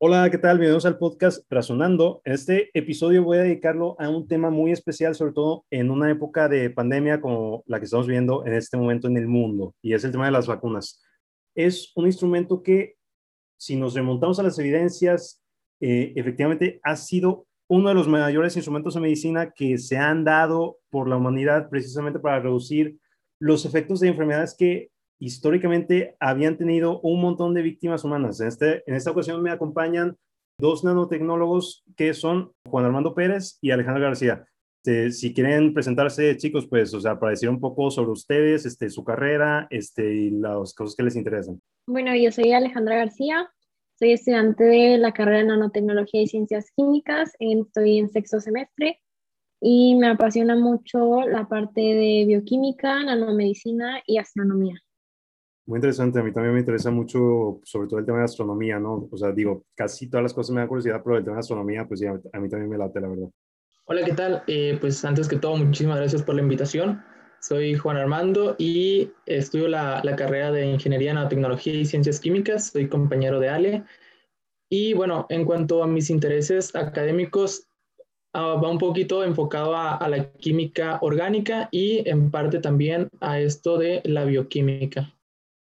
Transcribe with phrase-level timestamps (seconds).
[0.00, 0.58] Hola, ¿qué tal?
[0.58, 2.22] Bienvenidos al podcast Razonando.
[2.24, 6.08] En este episodio voy a dedicarlo a un tema muy especial, sobre todo en una
[6.08, 9.94] época de pandemia como la que estamos viendo en este momento en el mundo, y
[9.94, 11.02] es el tema de las vacunas.
[11.52, 12.94] Es un instrumento que,
[13.56, 15.42] si nos remontamos a las evidencias,
[15.80, 20.78] eh, efectivamente ha sido uno de los mayores instrumentos de medicina que se han dado
[20.90, 23.00] por la humanidad precisamente para reducir
[23.40, 28.40] los efectos de enfermedades que históricamente habían tenido un montón de víctimas humanas.
[28.40, 30.16] En, este, en esta ocasión me acompañan
[30.58, 34.46] dos nanotecnólogos que son Juan Armando Pérez y Alejandra García.
[34.88, 38.88] Este, si quieren presentarse, chicos, pues, o sea, para decir un poco sobre ustedes, este,
[38.88, 41.60] su carrera este, y las cosas que les interesan.
[41.86, 43.50] Bueno, yo soy Alejandra García,
[43.98, 49.00] soy estudiante de la carrera de nanotecnología y ciencias químicas, estoy en sexto semestre
[49.60, 54.80] y me apasiona mucho la parte de bioquímica, nanomedicina y astronomía.
[55.68, 59.06] Muy interesante, a mí también me interesa mucho, sobre todo el tema de astronomía, ¿no?
[59.12, 61.86] O sea, digo, casi todas las cosas me dan curiosidad, pero el tema de astronomía,
[61.86, 63.28] pues ya, a mí también me late, la verdad.
[63.84, 64.42] Hola, ¿qué tal?
[64.46, 67.04] Eh, pues antes que todo, muchísimas gracias por la invitación.
[67.42, 72.68] Soy Juan Armando y estudio la, la carrera de Ingeniería, Nanotecnología y Ciencias Químicas.
[72.68, 73.84] Soy compañero de Ale.
[74.70, 77.68] Y bueno, en cuanto a mis intereses académicos,
[78.32, 83.38] ah, va un poquito enfocado a, a, la química orgánica y en parte también a
[83.38, 85.12] esto de la bioquímica.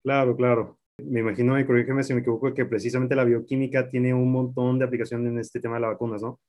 [0.06, 0.78] Claro, claro.
[1.03, 4.86] Me imagino, y corrígeme si me equivoco, que precisamente la bioquímica tiene un montón de
[4.86, 6.39] aplicación en este tema de las vacunas, ¿no?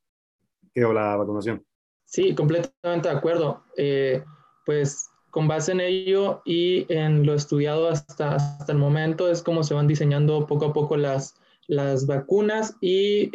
[0.75, 1.65] Que, la vacunación.
[2.05, 3.65] Sí, completamente de acuerdo.
[3.79, 4.23] Eh,
[4.67, 9.65] pues con base en ello y en lo estudiado hasta, hasta el momento es como
[9.65, 11.35] se van diseñando poco a poco las,
[11.67, 13.31] las vacunas y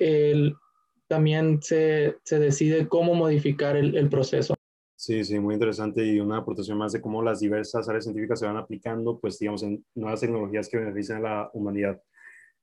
[1.07, 4.53] también se, se, decide cómo modificar el proceso.
[5.01, 8.45] Sí, sí, muy interesante y una aportación más de cómo las diversas áreas científicas se
[8.45, 11.99] van aplicando, pues digamos, en nuevas tecnologías que benefician a la humanidad.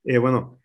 [0.05, 0.61] Eh, bueno,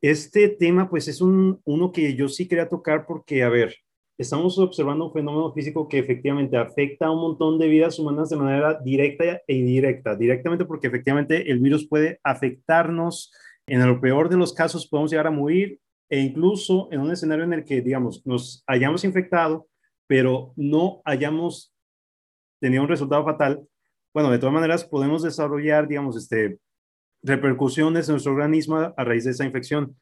[0.00, 3.76] este tema pues es un, uno que yo sí quería tocar porque, a ver,
[4.18, 8.36] estamos observando un fenómeno físico que efectivamente afecta a un montón de vidas humanas de
[8.36, 10.16] manera directa e indirecta.
[10.16, 13.32] Directamente porque efectivamente el virus puede afectarnos,
[13.68, 17.44] en el peor de los casos podemos llegar a morir e incluso en un escenario
[17.44, 19.68] en el que, digamos, nos hayamos infectado,
[20.08, 21.72] pero no hayamos
[22.60, 23.68] tenido un resultado fatal,
[24.12, 26.58] bueno, de todas maneras podemos desarrollar, digamos, este,
[27.22, 29.96] repercusiones en nuestro organismo a raíz de esa infección.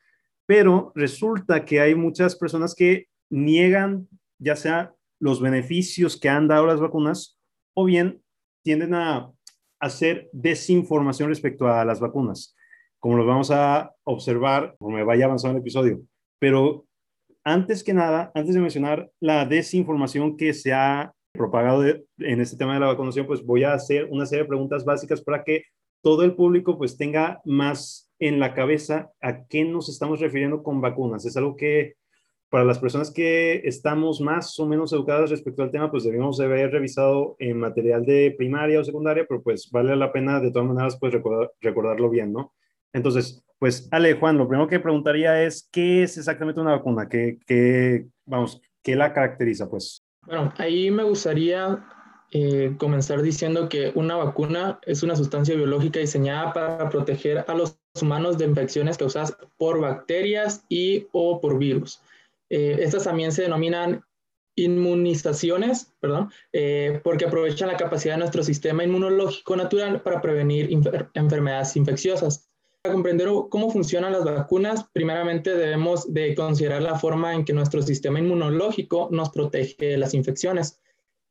[0.46, 4.08] Pero resulta que hay muchas personas que niegan
[4.38, 7.38] ya sea los beneficios que han dado las vacunas
[7.74, 8.22] o bien
[8.62, 9.30] tienden a
[9.80, 12.54] hacer desinformación respecto a las vacunas,
[12.98, 16.00] como lo vamos a observar me vaya avanzando el episodio.
[16.38, 16.85] Pero
[17.46, 22.74] antes que nada, antes de mencionar la desinformación que se ha propagado en este tema
[22.74, 25.62] de la vacunación, pues voy a hacer una serie de preguntas básicas para que
[26.02, 30.80] todo el público pues tenga más en la cabeza a qué nos estamos refiriendo con
[30.80, 31.24] vacunas.
[31.24, 31.94] Es algo que
[32.50, 36.46] para las personas que estamos más o menos educadas respecto al tema, pues debemos de
[36.46, 40.66] haber revisado en material de primaria o secundaria, pero pues vale la pena de todas
[40.66, 42.54] maneras pues recordar, recordarlo bien, ¿no?
[42.92, 47.08] Entonces, pues, Ale, Juan, lo primero que preguntaría es, ¿qué es exactamente una vacuna?
[47.08, 50.04] ¿Qué, qué vamos, qué la caracteriza, pues?
[50.26, 51.84] Bueno, ahí me gustaría
[52.32, 57.78] eh, comenzar diciendo que una vacuna es una sustancia biológica diseñada para proteger a los
[58.00, 62.02] humanos de infecciones causadas por bacterias y o por virus.
[62.50, 64.02] Eh, estas también se denominan
[64.56, 70.70] inmunizaciones, perdón, eh, porque aprovechan la capacidad de nuestro sistema inmunológico natural para prevenir
[71.14, 72.50] enfermedades infecciosas.
[72.86, 77.82] Para comprender cómo funcionan las vacunas, primeramente debemos de considerar la forma en que nuestro
[77.82, 80.80] sistema inmunológico nos protege de las infecciones.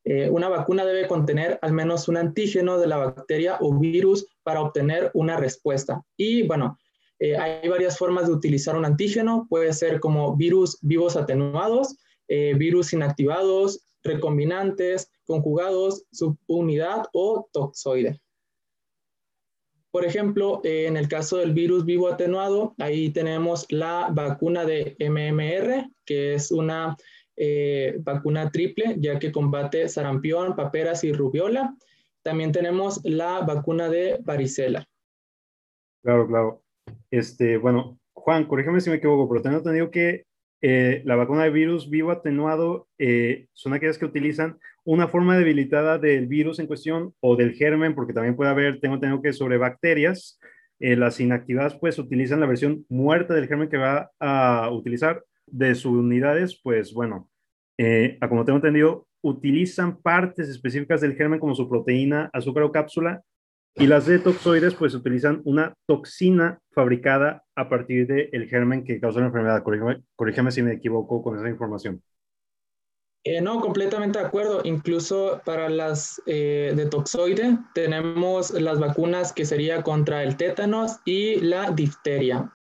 [0.03, 4.59] Eh, una vacuna debe contener al menos un antígeno de la bacteria o virus para
[4.59, 6.03] obtener una respuesta.
[6.17, 6.77] Y bueno,
[7.19, 9.47] eh, hay varias formas de utilizar un antígeno.
[9.49, 11.95] Puede ser como virus vivos atenuados,
[12.27, 18.19] eh, virus inactivados, recombinantes, conjugados, subunidad o toxoide.
[19.95, 24.97] Por ejemplo, eh, en el caso del virus vivo atenuado, ahí tenemos la vacuna de
[24.99, 26.97] MMR, que es una
[27.37, 31.77] eh, vacuna triple, ya que combate sarampión, paperas y rubiola.
[32.23, 34.85] También tenemos la vacuna de varicela.
[36.03, 36.61] Claro, claro.
[37.09, 40.25] Este, bueno, Juan, corrígeme si me equivoco, pero tengo entendido que
[40.61, 42.89] eh, la vacuna de virus vivo atenuado
[43.53, 48.13] son aquellas que utilizan una forma debilitada del virus en cuestión o del germen, porque
[48.13, 50.39] también puede haber, tengo entendido que sobre bacterias,
[50.79, 55.75] eh, las inactivadas pues utilizan la versión muerta del germen que va a utilizar de
[55.75, 57.29] sus unidades, pues bueno,
[58.21, 63.23] a como tengo entendido, utilizan partes específicas del germen como su proteína, azúcar o cápsula
[63.77, 69.19] Y las de toxoides, pues utilizan una toxina fabricada a partir del germen que causa
[69.19, 69.63] la enfermedad.
[69.63, 72.01] Corrígeme, si me equivoco con esa información.
[73.27, 74.61] Eh, no, completamente de acuerdo.
[74.63, 81.37] Incluso para las eh, de toxoide tenemos las vacunas que sería contra el tétanos y
[81.41, 82.53] la difteria.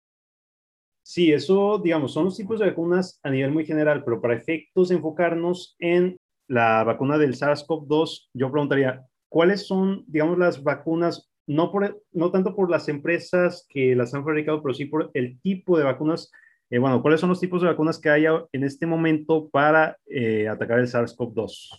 [1.06, 4.88] Sí, eso, digamos, son los tipos de vacunas a nivel muy general, pero para efectos
[4.88, 6.16] de enfocarnos en
[6.48, 12.56] la vacuna del SARS-CoV-2, yo preguntaría, ¿cuáles son, digamos, las vacunas, no, por, no tanto
[12.56, 16.32] por las empresas que las han fabricado, pero sí por el tipo de vacunas?
[16.74, 20.48] Eh, bueno, ¿cuáles son los tipos de vacunas que hay en este momento para eh,
[20.48, 21.70] atacar el SARS-CoV-2?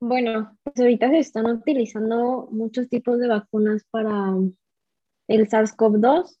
[0.00, 4.34] Bueno, pues ahorita se están utilizando muchos tipos de vacunas para
[5.28, 6.36] el SARS-CoV-2.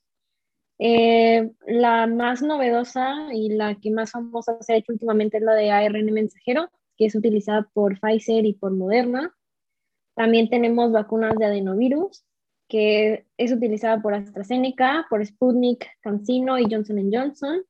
[0.80, 5.54] Eh, la más novedosa y la que más famosa se ha hecho últimamente es la
[5.54, 6.68] de ARN mensajero,
[6.98, 9.34] que es utilizada por Pfizer y por Moderna.
[10.14, 12.22] También tenemos vacunas de adenovirus,
[12.72, 17.62] que es utilizada por AstraZeneca, por Sputnik, CanSino y Johnson Johnson.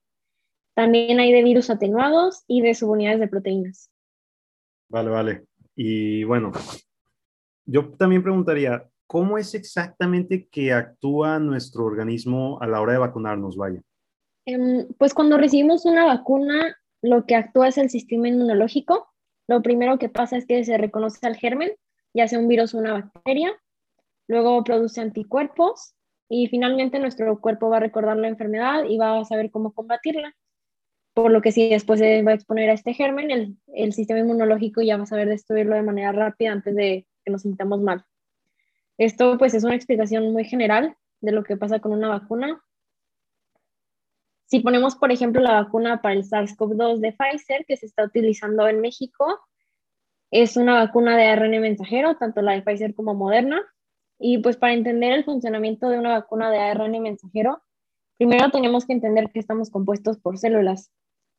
[0.76, 3.90] También hay de virus atenuados y de subunidades de proteínas.
[4.88, 5.44] Vale, vale.
[5.74, 6.52] Y bueno,
[7.66, 13.56] yo también preguntaría, ¿cómo es exactamente que actúa nuestro organismo a la hora de vacunarnos,
[13.56, 13.82] vaya?
[14.46, 19.08] Em, pues cuando recibimos una vacuna, lo que actúa es el sistema inmunológico.
[19.48, 21.72] Lo primero que pasa es que se reconoce al germen,
[22.14, 23.52] ya sea un virus o una bacteria,
[24.32, 25.94] luego produce anticuerpos
[26.28, 30.34] y finalmente nuestro cuerpo va a recordar la enfermedad y va a saber cómo combatirla.
[31.14, 34.20] Por lo que si después se va a exponer a este germen, el, el sistema
[34.20, 38.04] inmunológico ya va a saber destruirlo de manera rápida antes de que nos sintamos mal.
[38.98, 42.62] Esto pues es una explicación muy general de lo que pasa con una vacuna.
[44.46, 48.68] Si ponemos, por ejemplo, la vacuna para el SARS-CoV-2 de Pfizer, que se está utilizando
[48.68, 49.40] en México,
[50.30, 53.62] es una vacuna de ARN mensajero, tanto la de Pfizer como Moderna.
[54.22, 57.60] Y pues para entender el funcionamiento de una vacuna de ARN mensajero,
[58.16, 60.90] primero tenemos que entender que estamos compuestos por células.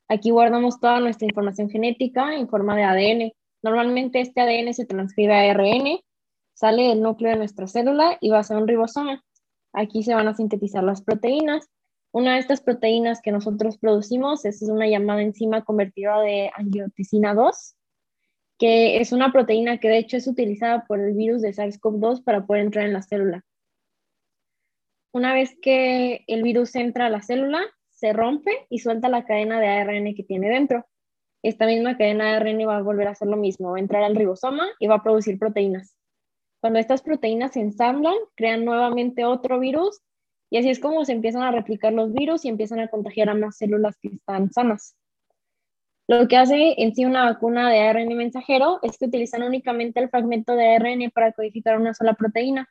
[0.09, 3.31] Aquí guardamos toda nuestra información genética en forma de ADN.
[3.63, 5.99] Normalmente este ADN se transcribe a ARN
[6.53, 9.23] sale del núcleo de nuestra célula y va a ser un ribosoma.
[9.73, 11.67] Aquí se van a sintetizar las proteínas.
[12.11, 17.75] Una de estas proteínas que nosotros producimos es una llamada enzima convertida de angiotensina 2,
[18.57, 22.45] que es una proteína que de hecho es utilizada por el virus de SARS-CoV-2 para
[22.45, 23.43] poder entrar en la célula.
[25.13, 29.59] Una vez que el virus entra a la célula, se rompe y suelta la cadena
[29.59, 30.85] de ARN que tiene dentro.
[31.43, 34.03] Esta misma cadena de ARN va a volver a hacer lo mismo, va a entrar
[34.03, 35.95] al ribosoma y va a producir proteínas.
[36.61, 40.01] Cuando estas proteínas se ensamblan, crean nuevamente otro virus
[40.49, 43.33] y así es como se empiezan a replicar los virus y empiezan a contagiar a
[43.33, 44.95] más células que están sanas.
[46.07, 50.09] Lo que hace en sí una vacuna de ARN mensajero es que utilizan únicamente el
[50.09, 52.67] fragmento de ARN para codificar una sola proteína.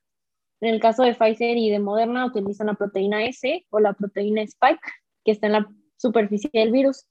[0.60, 4.42] En el caso de Pfizer y de Moderna utilizan la proteína S o la proteína
[4.42, 4.80] Spike,
[5.24, 7.06] que está en la superficie del virus.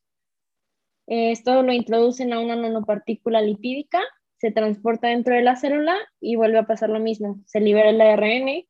[1.08, 4.02] Esto lo introducen a una nanopartícula lipídica
[4.42, 7.40] se transporta dentro de la célula y vuelve a pasar lo mismo.
[7.46, 8.66] Se libera el ARN,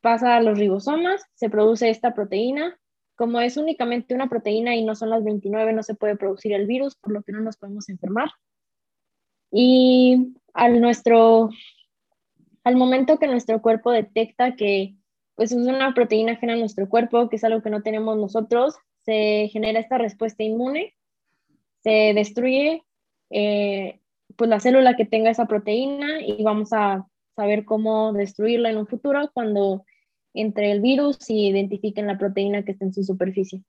[0.00, 2.80] pasa a los ribosomas, se produce esta proteína.
[3.16, 6.66] Como es únicamente una proteína y no son las 29, no se puede producir el
[6.66, 8.30] virus, por lo que no nos podemos enfermar.
[9.50, 11.50] Y al, nuestro,
[12.64, 14.96] al momento que nuestro cuerpo detecta que
[15.36, 18.74] pues, es una proteína ajena a nuestro cuerpo, que es algo que no tenemos nosotros,
[19.04, 20.94] se genera esta respuesta inmune,
[21.82, 22.82] se destruye
[23.30, 24.00] eh,
[24.36, 28.86] pues la célula que tenga esa proteína y vamos a saber cómo destruirla en un
[28.86, 29.84] futuro cuando
[30.34, 33.62] entre el virus y identifiquen la proteína que está en su superficie.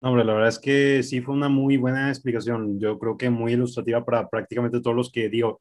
[0.00, 2.78] hombre, la verdad es que sí fue una muy buena explicación.
[2.78, 5.60] Yo creo que muy ilustrativa para prácticamente todos los que digo.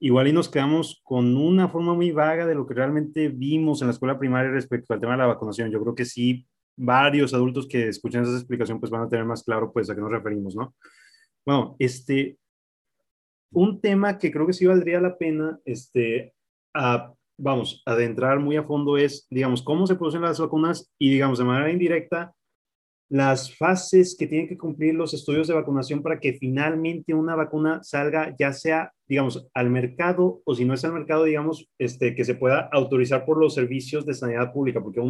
[0.00, 3.88] Igual y nos quedamos con una forma muy vaga de lo que realmente vimos en
[3.88, 5.70] la escuela primaria respecto al tema de la vacunación.
[5.72, 6.46] Yo creo que sí,
[6.76, 10.00] varios adultos que escuchen esa explicación pues van a tener más claro pues a qué
[10.00, 10.74] nos referimos, ¿no?
[11.44, 12.38] Bueno, este,
[13.50, 16.34] un tema que creo que sí valdría la pena, este,
[16.74, 21.38] a, vamos, adentrar muy a fondo es, digamos, cómo se producen las vacunas y, digamos,
[21.38, 22.34] de manera indirecta,
[23.08, 27.82] las fases que tienen que cumplir los estudios de vacunación para que finalmente una vacuna
[27.82, 32.24] salga, ya sea, digamos, al mercado o si no es al mercado, digamos, este, que
[32.24, 35.00] se pueda autorizar por los servicios de sanidad pública, porque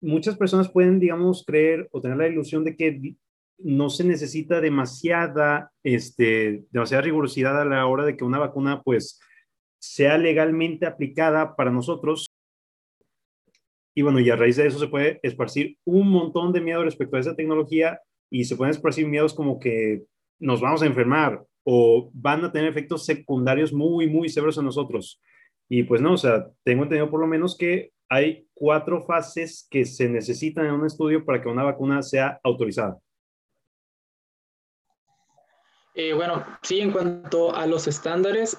[0.00, 3.16] muchas personas pueden, digamos, creer o tener la ilusión de que
[3.58, 9.18] no se necesita demasiada, este, demasiada rigurosidad a la hora de que una vacuna pues
[9.82, 12.30] sea legalmente aplicada para nosotros.
[13.94, 17.16] Y bueno, y a raíz de eso se puede esparcir un montón de miedo respecto
[17.16, 20.04] a esa tecnología y se pueden esparcir miedos como que
[20.38, 25.20] nos vamos a enfermar o van a tener efectos secundarios muy, muy severos en nosotros.
[25.68, 29.84] Y pues no, o sea, tengo entendido por lo menos que hay cuatro fases que
[29.84, 32.98] se necesitan en un estudio para que una vacuna sea autorizada.
[35.94, 38.58] Eh, bueno, sí, en cuanto a los estándares,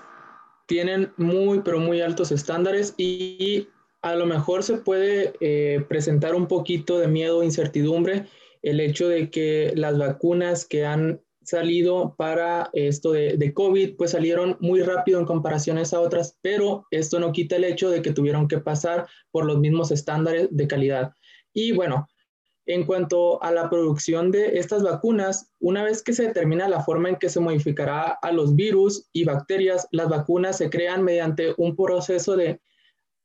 [0.66, 3.68] tienen muy, pero muy altos estándares y
[4.02, 8.26] a lo mejor se puede eh, presentar un poquito de miedo incertidumbre
[8.62, 14.12] el hecho de que las vacunas que han salido para esto de, de, COVID, pues
[14.12, 18.14] salieron muy rápido en comparaciones a otras, pero esto no quita el hecho de que
[18.14, 21.12] tuvieron que pasar por los mismos estándares de calidad.
[21.54, 22.08] Y bueno,
[22.66, 27.10] en cuanto a la producción de estas vacunas, una vez que se determina la forma
[27.10, 31.76] en que se modificará a los virus y bacterias, las vacunas se crean mediante un
[31.76, 32.62] proceso de,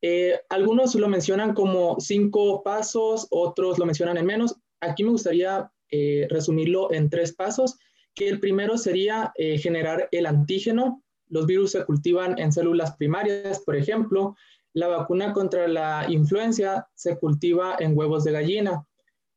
[0.03, 4.57] eh, algunos lo mencionan como cinco pasos, otros lo mencionan en menos.
[4.81, 7.79] Aquí me gustaría eh, resumirlo en tres pasos,
[8.15, 11.05] que el primero sería eh, generar el antígeno.
[11.29, 14.35] Los virus se cultivan en células primarias, por ejemplo.
[14.73, 18.85] La vacuna contra la influencia se cultiva en huevos de gallina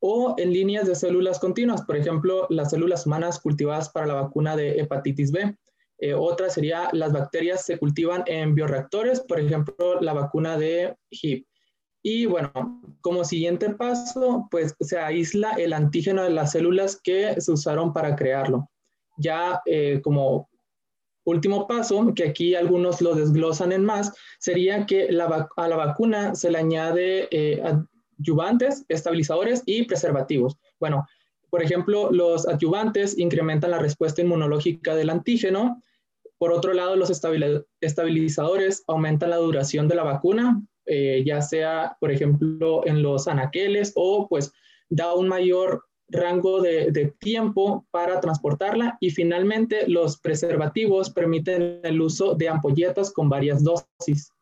[0.02, 4.56] o en líneas de células continuas, por ejemplo, las células humanas cultivadas para la vacuna
[4.56, 5.56] de hepatitis B.
[6.00, 11.46] Eh, otra sería las bacterias se cultivan en bioreactores, por ejemplo, la vacuna de HIP.
[12.04, 12.52] Y bueno,
[13.02, 18.16] como siguiente paso, pues se aísla el antígeno de las células que se usaron para
[18.16, 18.68] crearlo.
[19.18, 20.50] Ya eh, como
[21.26, 26.50] último paso, que aquí algunos lo desglosan en más, sería que a la vacuna se
[26.50, 27.62] le añade eh,
[28.22, 30.58] adyuvantes, estabilizadores y preservativos.
[30.80, 31.06] Bueno,
[31.50, 35.82] por ejemplo, los adyuvantes incrementan la respuesta inmunológica del antígeno.
[36.38, 37.10] Por otro lado, los
[37.82, 43.92] estabilizadores aumentan la duración de la vacuna, eh, ya sea, por ejemplo, en los anaqueles
[43.96, 44.54] o pues
[44.90, 52.02] da un mayor rango de, de, tiempo para transportarla y finalmente los preservativos permiten el
[52.02, 54.34] uso de ampolletas con varias dosis.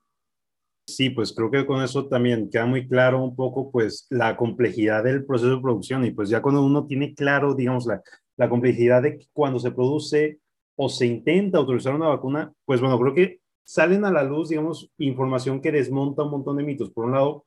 [0.95, 5.03] Sí, pues creo que con eso también queda muy claro un poco pues la complejidad
[5.03, 8.01] del proceso de producción y pues ya cuando uno tiene claro, digamos, la,
[8.37, 10.39] la complejidad de cuando se produce
[10.75, 14.91] o se intenta autorizar una vacuna, pues bueno, creo que salen a la luz, digamos,
[14.97, 16.89] información que desmonta un montón de mitos.
[16.89, 17.45] Por un lado,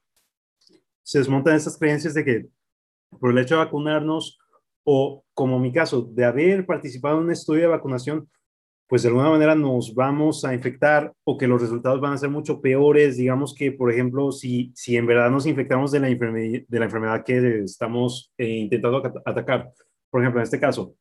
[1.02, 2.46] se desmontan estas creencias de que
[3.18, 4.38] por el hecho de vacunarnos
[4.84, 8.28] o como mi caso, de haber participado en un estudio de vacunación,
[8.92, 12.28] pues de alguna manera nos vamos a infectar o que los resultados van a ser
[12.28, 13.16] mucho peores.
[13.16, 17.24] Digamos que, por ejemplo, si, si en verdad nos infectamos de la, de la enfermedad
[17.24, 19.72] que estamos eh, intentando atacar,
[20.10, 20.94] por ejemplo, en este caso,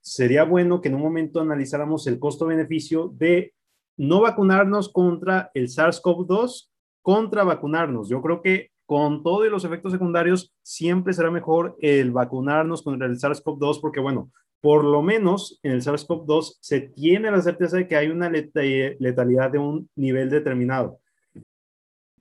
[0.00, 3.52] sería bueno que en un momento analizáramos el costo-beneficio de
[3.98, 6.70] no vacunarnos contra el SARS-CoV-2
[7.02, 8.08] contra vacunarnos.
[8.08, 13.18] Yo creo que con todos los efectos secundarios siempre será mejor el vacunarnos contra el
[13.18, 17.96] SARS-CoV-2 porque, bueno, por lo menos en el SARS-CoV-2 se tiene la certeza de que
[17.96, 21.00] hay una letalidad de un nivel determinado.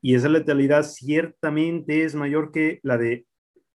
[0.01, 3.25] Y esa letalidad ciertamente es mayor que la de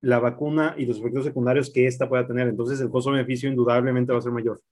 [0.01, 2.49] la vacuna y los efectos secundarios que ésta pueda tener.
[2.49, 4.63] Entonces el costo-beneficio indudablemente va a ser mayor.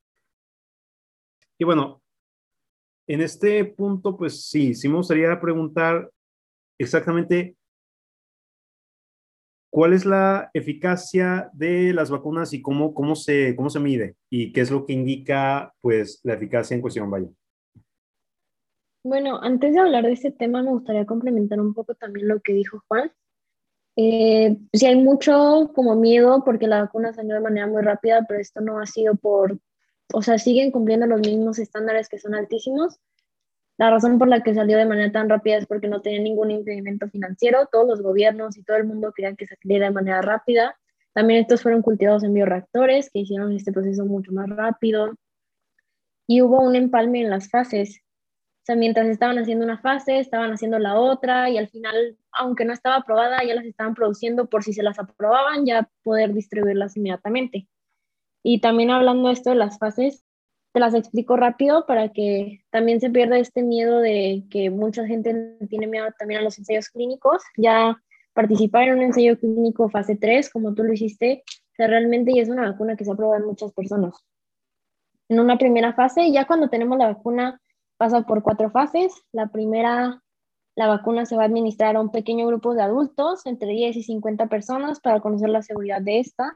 [1.59, 2.03] Y bueno,
[3.07, 6.11] en este punto, pues sí, sí me gustaría preguntar
[6.79, 7.57] exactamente
[9.73, 14.17] ¿Cuál es la eficacia de las vacunas y cómo, cómo, se, cómo se mide?
[14.29, 17.11] ¿Y qué es lo que indica pues, la eficacia en cuestión?
[17.11, 17.29] Vaya.
[19.03, 22.53] Bueno, antes de hablar de este tema, me gustaría complementar un poco también lo que
[22.53, 23.13] dijo Juan.
[23.97, 28.41] Eh, sí hay mucho como miedo porque la vacuna salió de manera muy rápida, pero
[28.41, 29.59] esto no ha sido por,
[30.13, 33.01] o sea, siguen cumpliendo los mismos estándares que son altísimos,
[33.83, 36.53] la razón por la que salió de manera tan rápida es porque no tenía ningún
[36.53, 37.67] impedimento financiero.
[37.67, 40.79] Todos los gobiernos y todo el mundo querían que saliera de manera rápida.
[41.13, 45.17] También estos fueron cultivados en bioreactores que hicieron este proceso mucho más rápido.
[46.29, 48.03] Y hubo un empalme en las fases.
[48.63, 52.65] O sea, mientras estaban haciendo una fase, estaban haciendo la otra y al final, aunque
[52.65, 56.97] no estaba aprobada, ya las estaban produciendo por si se las aprobaban, ya poder distribuirlas
[56.97, 57.67] inmediatamente.
[58.45, 60.25] Y también hablando esto de las fases,
[60.73, 65.57] te las explico rápido para que también se pierda este miedo de que mucha gente
[65.69, 67.43] tiene miedo también a los ensayos clínicos.
[67.57, 67.97] Ya
[68.33, 71.45] participar en un ensayo clínico fase 3, como tú lo hiciste,
[71.77, 74.15] realmente ya es una vacuna que se ha probado en muchas personas.
[75.29, 77.61] En una primera fase, ya cuando tenemos la vacuna,
[77.99, 79.13] pasa por cuatro fases.
[79.33, 80.23] La primera,
[80.75, 84.03] la vacuna se va a administrar a un pequeño grupo de adultos, entre 10 y
[84.03, 86.55] 50 personas, para conocer la seguridad de esta.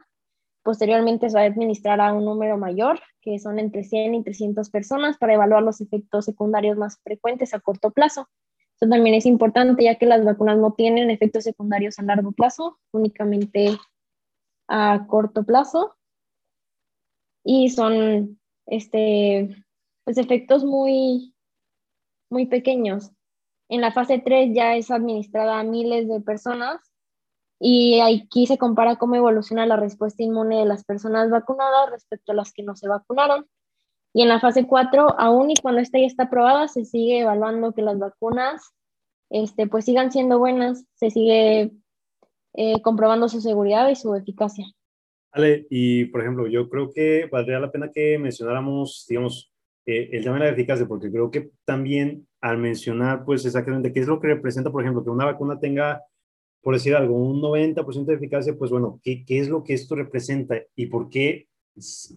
[0.67, 4.69] Posteriormente se va a administrar a un número mayor, que son entre 100 y 300
[4.69, 8.29] personas, para evaluar los efectos secundarios más frecuentes a corto plazo.
[8.75, 12.81] Eso también es importante, ya que las vacunas no tienen efectos secundarios a largo plazo,
[12.91, 13.79] únicamente
[14.67, 15.95] a corto plazo.
[17.45, 19.65] Y son este,
[20.03, 21.33] pues, efectos muy,
[22.29, 23.13] muy pequeños.
[23.69, 26.81] En la fase 3 ya es administrada a miles de personas
[27.59, 32.35] y aquí se compara cómo evoluciona la respuesta inmune de las personas vacunadas respecto a
[32.35, 33.47] las que no se vacunaron.
[34.13, 37.73] Y en la fase 4, aún y cuando esta ya está aprobada, se sigue evaluando
[37.73, 38.73] que las vacunas
[39.31, 41.73] este, pues sigan siendo buenas, se sigue
[42.55, 44.67] eh, comprobando su seguridad y su eficacia.
[45.35, 49.53] Vale, y por ejemplo, yo creo que valdría la pena que mencionáramos, digamos,
[49.85, 54.01] eh, el tema de la eficacia, porque creo que también al mencionar, pues exactamente qué
[54.01, 56.03] es lo que representa, por ejemplo, que una vacuna tenga,
[56.67, 59.95] por decir algo, un 90% de eficacia, pues bueno, ¿qué, ¿qué es lo que esto
[59.95, 61.47] representa y por qué,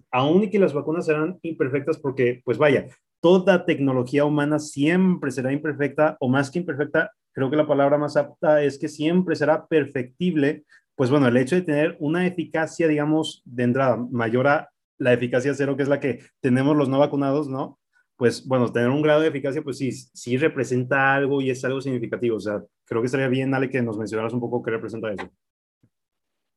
[0.10, 2.88] aún y que las vacunas serán imperfectas, porque, pues vaya,
[3.22, 8.18] toda tecnología humana siempre será imperfecta o más que imperfecta, creo que la palabra más
[8.18, 10.64] apta es que siempre será perfectible,
[10.96, 15.54] pues bueno, el hecho de tener una eficacia, digamos, de entrada mayor a la eficacia
[15.54, 17.78] cero, que es la que tenemos los no vacunados, ¿no?
[18.16, 21.82] Pues bueno, tener un grado de eficacia, pues sí, sí representa algo y es algo
[21.82, 22.38] significativo.
[22.38, 25.30] O sea, creo que estaría bien, Ale, que nos mencionaras un poco qué representa eso.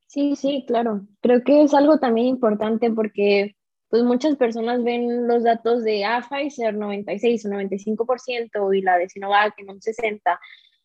[0.06, 1.06] Sí, sí, claro.
[1.20, 3.54] Creo que es algo también importante porque
[3.88, 9.08] pues muchas personas ven los datos de ah, Pfizer 96 o 95% y la de
[9.08, 10.20] Sinovac en un 60%.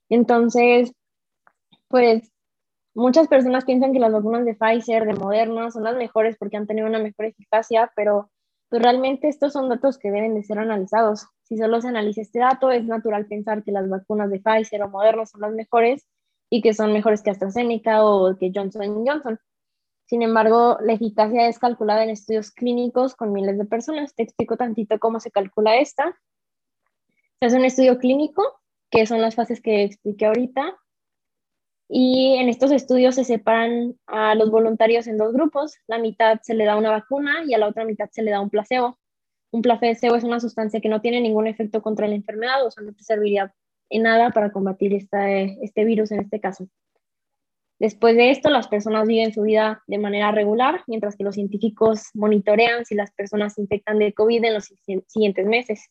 [0.09, 0.93] Entonces,
[1.87, 2.31] pues
[2.97, 6.65] Muchas personas piensan que las vacunas de Pfizer, de Moderna, son las mejores porque han
[6.65, 8.31] tenido una mejor eficacia, pero
[8.69, 11.27] pues realmente estos son datos que deben de ser analizados.
[11.47, 14.89] Si solo se analiza este dato, es natural pensar que las vacunas de Pfizer o
[14.89, 16.05] Moderna son las mejores
[16.49, 19.39] y que son mejores que AstraZeneca o que Johnson Johnson.
[20.07, 24.13] Sin embargo, la eficacia es calculada en estudios clínicos con miles de personas.
[24.13, 26.17] Te explico tantito cómo se calcula esta.
[27.39, 28.43] Se hace un estudio clínico,
[28.91, 30.77] que son las fases que expliqué ahorita,
[31.89, 35.77] y en estos estudios se separan a los voluntarios en dos grupos.
[35.87, 38.41] La mitad se le da una vacuna y a la otra mitad se le da
[38.41, 38.97] un placebo.
[39.51, 42.83] Un placebo es una sustancia que no tiene ningún efecto contra la enfermedad, o sea,
[42.83, 43.53] no te serviría
[43.89, 46.67] en nada para combatir este virus en este caso.
[47.79, 52.09] Después de esto, las personas viven su vida de manera regular, mientras que los científicos
[52.15, 54.73] monitorean si las personas se infectan de COVID en los
[55.07, 55.89] siguientes meses.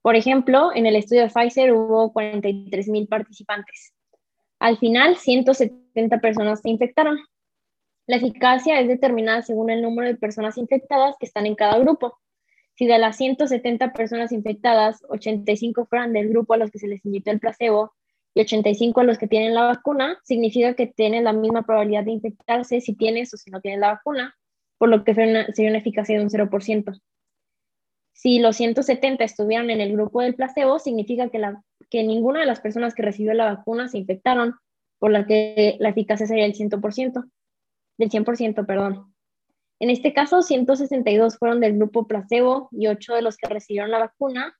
[0.00, 3.92] Por ejemplo, en el estudio de Pfizer hubo 43 mil participantes.
[4.60, 7.18] Al final, 170 personas se infectaron.
[8.06, 12.18] La eficacia es determinada según el número de personas infectadas que están en cada grupo.
[12.82, 17.06] Si de las 170 personas infectadas, 85 fueran del grupo a los que se les
[17.06, 17.92] inyectó el placebo
[18.34, 22.10] y 85 a los que tienen la vacuna, significa que tienen la misma probabilidad de
[22.10, 24.34] infectarse si tienes o si no tienes la vacuna,
[24.78, 27.00] por lo que sería una eficacia de un 0%.
[28.14, 32.46] Si los 170 estuvieran en el grupo del placebo, significa que la que ninguna de
[32.46, 34.56] las personas que recibió la vacuna se infectaron,
[34.98, 37.30] por la que la eficacia sería el 100%,
[37.96, 39.11] del 100%, perdón.
[39.82, 43.98] En este caso, 162 fueron del grupo placebo y 8 de los que recibieron la
[43.98, 44.56] vacuna,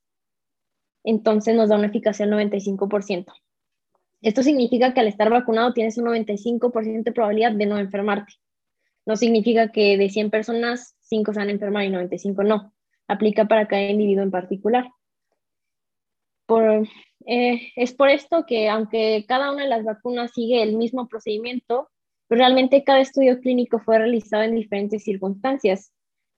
[1.04, 3.32] entonces nos da una eficacia del 95%.
[4.20, 8.32] Esto significa que al estar vacunado tienes un 95% de probabilidad de no enfermarte.
[9.06, 12.74] No significa que de 100 personas, 5 se van a y 95 no.
[13.06, 14.90] Aplica para cada individuo en particular.
[16.46, 16.88] Por,
[17.26, 21.91] eh, es por esto que aunque cada una de las vacunas sigue el mismo procedimiento,
[22.32, 25.92] pues realmente cada estudio clínico fue realizado en diferentes circunstancias.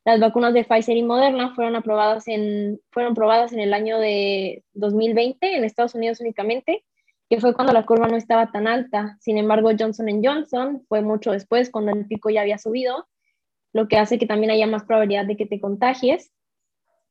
[0.05, 4.65] Las vacunas de Pfizer y Moderna fueron aprobadas en, fueron probadas en el año de
[4.73, 6.85] 2020 en Estados Unidos únicamente,
[7.31, 9.17] que fue cuando la curva no estaba tan alta.
[9.21, 13.07] Sin embargo, Johnson Johnson fue mucho después, cuando el pico ya había subido,
[13.73, 16.33] lo que hace que también haya más probabilidad de que te contagies.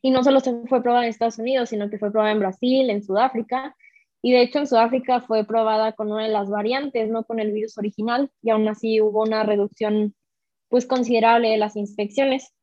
[0.01, 2.89] Y no solo se fue probada en Estados Unidos, sino que fue probada en Brasil,
[2.89, 3.77] en Sudáfrica.
[4.25, 7.51] Y de hecho en Sudáfrica fue probada con una de las variantes, no con el
[7.51, 10.15] virus original, y aún así hubo una reducción
[10.69, 12.53] pues considerable de las infecciones,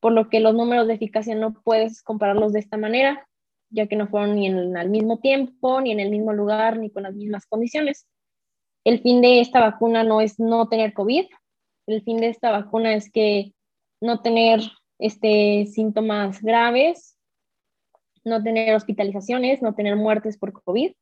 [0.00, 3.28] por lo que los números de eficacia no puedes compararlos de esta manera,
[3.68, 6.90] ya que no fueron ni en, al mismo tiempo, ni en el mismo lugar, ni
[6.90, 8.06] con las mismas condiciones.
[8.82, 11.26] El fin de esta vacuna no es no tener COVID,
[11.88, 13.52] el fin de esta vacuna es que
[14.00, 14.60] no tener
[14.98, 17.18] este, síntomas graves,
[18.24, 20.92] no tener hospitalizaciones, no tener muertes por COVID,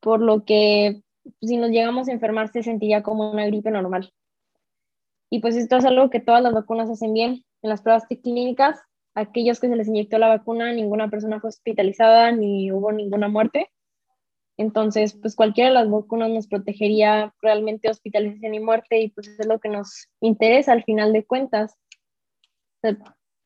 [0.00, 1.02] por lo que
[1.40, 4.12] si nos llegamos a enfermar se sentiría como una gripe normal.
[5.30, 7.44] Y pues esto es algo que todas las vacunas hacen bien.
[7.62, 8.80] En las pruebas clínicas,
[9.14, 13.70] aquellos que se les inyectó la vacuna, ninguna persona fue hospitalizada ni hubo ninguna muerte.
[14.56, 19.46] Entonces, pues cualquiera de las vacunas nos protegería realmente hospitalización y muerte y pues es
[19.46, 21.76] lo que nos interesa al final de cuentas.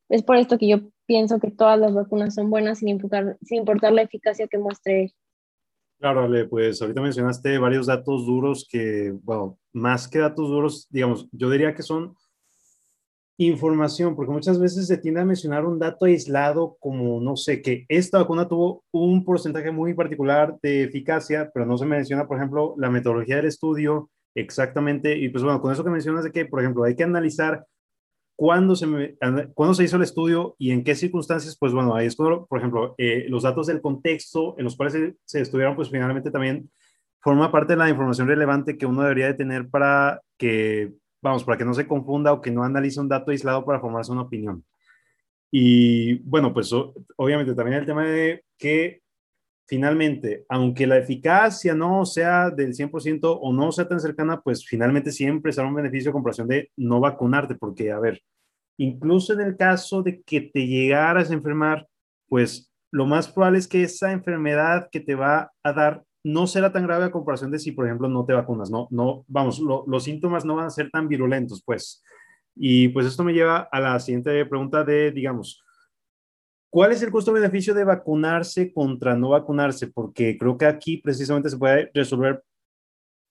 [0.09, 3.59] Es por esto que yo pienso que todas las vacunas son buenas sin importar, sin
[3.59, 5.12] importar la eficacia que muestre.
[5.98, 11.28] Claro, Ale, pues ahorita mencionaste varios datos duros que, bueno, más que datos duros, digamos,
[11.33, 12.14] yo diría que son
[13.37, 17.85] información, porque muchas veces se tiende a mencionar un dato aislado como, no sé, que
[17.88, 22.74] esta vacuna tuvo un porcentaje muy particular de eficacia, pero no se menciona, por ejemplo,
[22.78, 25.16] la metodología del estudio exactamente.
[25.16, 27.64] Y pues bueno, con eso que mencionas de que, por ejemplo, hay que analizar
[28.37, 29.16] cuándo se,
[29.55, 32.59] cuándo se hizo el estudio y en qué circunstancias, pues bueno, ahí es cuando, por
[32.59, 36.70] ejemplo, eh, los datos del contexto en los cuales se, se estudiaron, pues finalmente también
[37.20, 40.92] forma parte de la información relevante que uno debería de tener para que
[41.23, 44.12] vamos, para que no se confunda o que no analice un dato aislado para formarse
[44.12, 44.62] una opinión.
[45.51, 46.70] Y bueno, pues
[47.16, 49.01] obviamente también el tema de que
[49.66, 55.12] finalmente, aunque la eficacia no sea del 100% o no sea tan cercana, pues finalmente
[55.12, 58.20] siempre será un beneficio comparación de no vacunarte, porque a ver,
[58.77, 61.87] incluso en el caso de que te llegaras a enfermar,
[62.29, 66.72] pues lo más probable es que esa enfermedad que te va a dar no será
[66.72, 70.05] tan grave a comparación de si, por ejemplo, no te vacunas, no, no, vamos, los
[70.05, 72.03] síntomas no van a ser tan virulentos, pues.
[72.57, 75.63] Y pues esto me lleva a la siguiente pregunta de, digamos,
[76.75, 79.87] ¿cuál es el costo-beneficio de vacunarse contra no vacunarse?
[79.87, 82.43] Porque creo que aquí precisamente se puede resolver,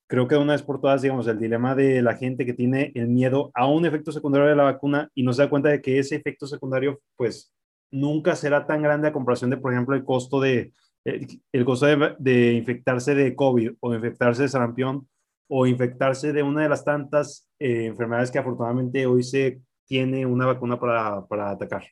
[0.07, 3.09] creo que una vez por todas, digamos, el dilema de la gente que tiene el
[3.09, 5.99] miedo a un efecto secundario de la vacuna y no se da cuenta de que
[5.99, 7.53] ese efecto secundario, pues,
[7.91, 10.71] nunca será tan grande a comparación de, por ejemplo, el costo de
[11.03, 11.85] el, costo
[12.19, 15.05] de, infectarse de COVID o infectarse de sarampión
[15.49, 20.45] o infectarse de una de las tantas eh, enfermedades que afortunadamente hoy se tiene una
[20.45, 21.83] vacuna para, para, atacar.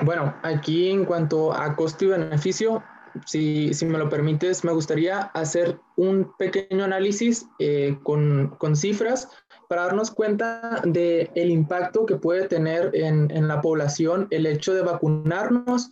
[0.00, 2.82] Bueno, aquí en cuanto a costo y beneficio,
[3.26, 9.28] si, si me lo permites, me gustaría hacer un pequeño análisis eh, con, con, cifras
[9.68, 14.72] para darnos cuenta del el impacto que puede tener en, en la población el hecho
[14.72, 15.90] de vacunarnos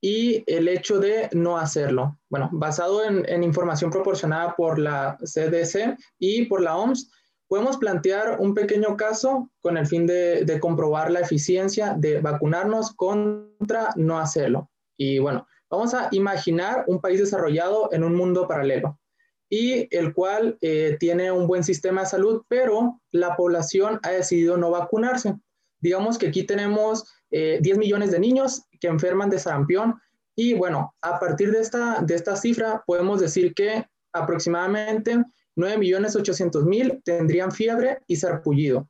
[0.00, 2.18] y el hecho de no hacerlo.
[2.28, 7.10] Bueno, basado en, información proporcionada por la CDC y por la OMS,
[7.50, 13.90] podemos plantear un pequeño caso con el fin de, comprobar la eficiencia de vacunarnos contra
[13.96, 14.70] no hacerlo.
[14.96, 19.00] Y bueno, vamos a imaginar un país desarrollado en un mundo paralelo
[19.48, 24.56] y el cual eh, tiene un buen sistema de salud, pero la población ha decidido
[24.56, 25.34] no vacunarse.
[25.80, 29.96] Digamos que aquí tenemos 10 eh, millones de niños que enferman de sarampión.
[30.36, 35.24] Y bueno, a partir de esta, de esta cifra podemos decir que aproximadamente
[35.56, 38.88] 9 millones 800 mil tendrían fiebre y sarpullido.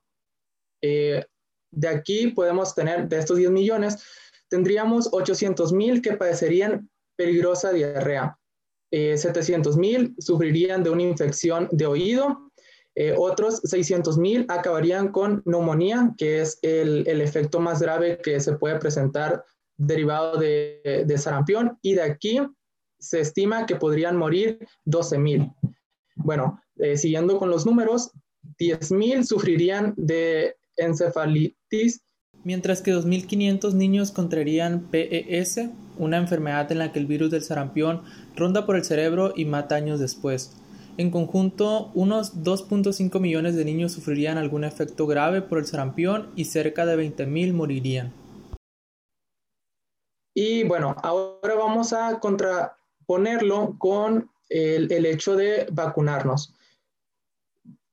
[0.83, 1.25] Eh,
[1.73, 4.03] de aquí podemos tener, de estos 10 millones,
[4.49, 8.37] tendríamos 800 mil que padecerían peligrosa diarrea.
[8.93, 12.51] 700 eh, mil sufrirían de una infección de oído
[12.97, 18.41] eh, otros 600 mil acabarían con neumonía, que es el, el, efecto más grave que
[18.41, 19.45] se puede presentar
[19.79, 21.79] derivado de, de sarampión.
[21.83, 22.41] Y de aquí
[22.99, 25.53] se estima que podrían morir 12 mil.
[26.25, 28.11] Bueno, eh, siguiendo con los números,
[28.59, 32.03] 10 mil sufrirían de encefalitis.
[32.43, 38.03] Mientras que 2.500 niños contraerían PES, una enfermedad en la que el virus del sarampión
[38.35, 40.57] ronda por el cerebro y mata años después.
[40.97, 46.47] En conjunto, unos 2.5 millones de niños sufrirían algún efecto grave por el sarampión y
[46.47, 48.13] cerca de 20.000 morirían.
[50.35, 56.55] Y bueno, ahora vamos a contraponerlo con el, hecho de vacunarnos.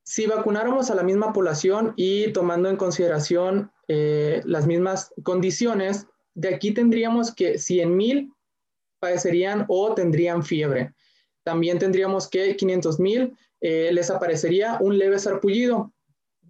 [0.04, 6.54] Si vacunáramos a la misma población y tomando en consideración eh, las mismas condiciones, de
[6.54, 8.34] aquí tendríamos que 100.000
[9.00, 10.94] padecerían o tendrían fiebre
[11.48, 15.94] también tendríamos que 500 mil eh, les aparecería un leve sarpullido.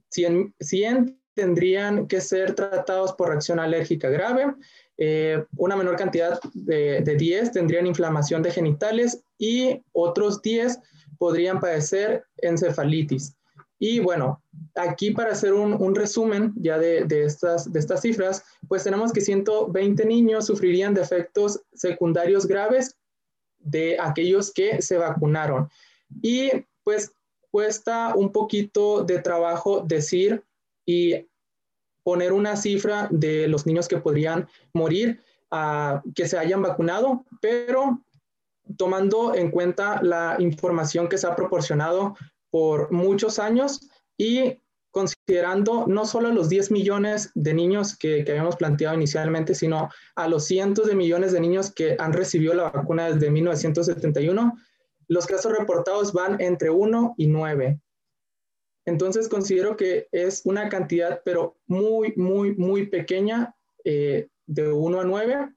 [0.10, 4.56] 100, 100, tendrían que ser tratados por reacción alérgica grave.
[4.98, 10.80] Eh, una menor cantidad de, de, 10 tendrían inflamación de genitales y otros 10
[11.20, 13.36] podrían padecer encefalitis.
[13.80, 14.42] Y bueno,
[14.76, 19.22] aquí para hacer un, resumen ya de, de, estas, de estas cifras, pues tenemos que
[19.22, 22.96] 120 niños sufrirían de efectos secundarios graves
[23.60, 25.70] de aquellos que se vacunaron.
[26.22, 26.50] Y
[26.84, 27.12] pues
[27.52, 30.44] cuesta un poquito de trabajo decir
[30.86, 31.28] y
[32.08, 35.20] poner una cifra de los niños que podrían morir
[35.52, 38.02] a que se hayan vacunado, pero
[38.78, 42.16] tomando en cuenta la información que se ha proporcionado
[42.50, 44.58] por muchos años y
[44.90, 50.46] considerando no solo los 10 millones de niños que, habíamos planteado inicialmente, sino a los
[50.46, 54.54] cientos de millones de niños que han recibido la vacuna desde 1971,
[55.10, 57.82] los casos reportados van entre 1 y 9.
[58.88, 65.04] Entonces considero que es una cantidad, pero muy, muy, muy pequeña, eh, de 1 a
[65.04, 65.54] 9,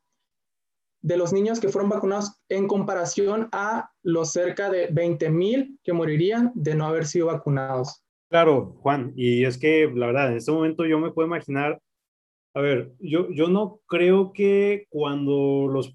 [1.02, 5.92] de los niños que fueron vacunados en comparación a los cerca de 20 mil que
[5.92, 8.02] morirían de no haber sido vacunados.
[8.30, 11.80] Claro, Juan, y es que la verdad, en este momento yo me puedo imaginar
[12.52, 15.92] A ver, yo, yo no creo que cuando los,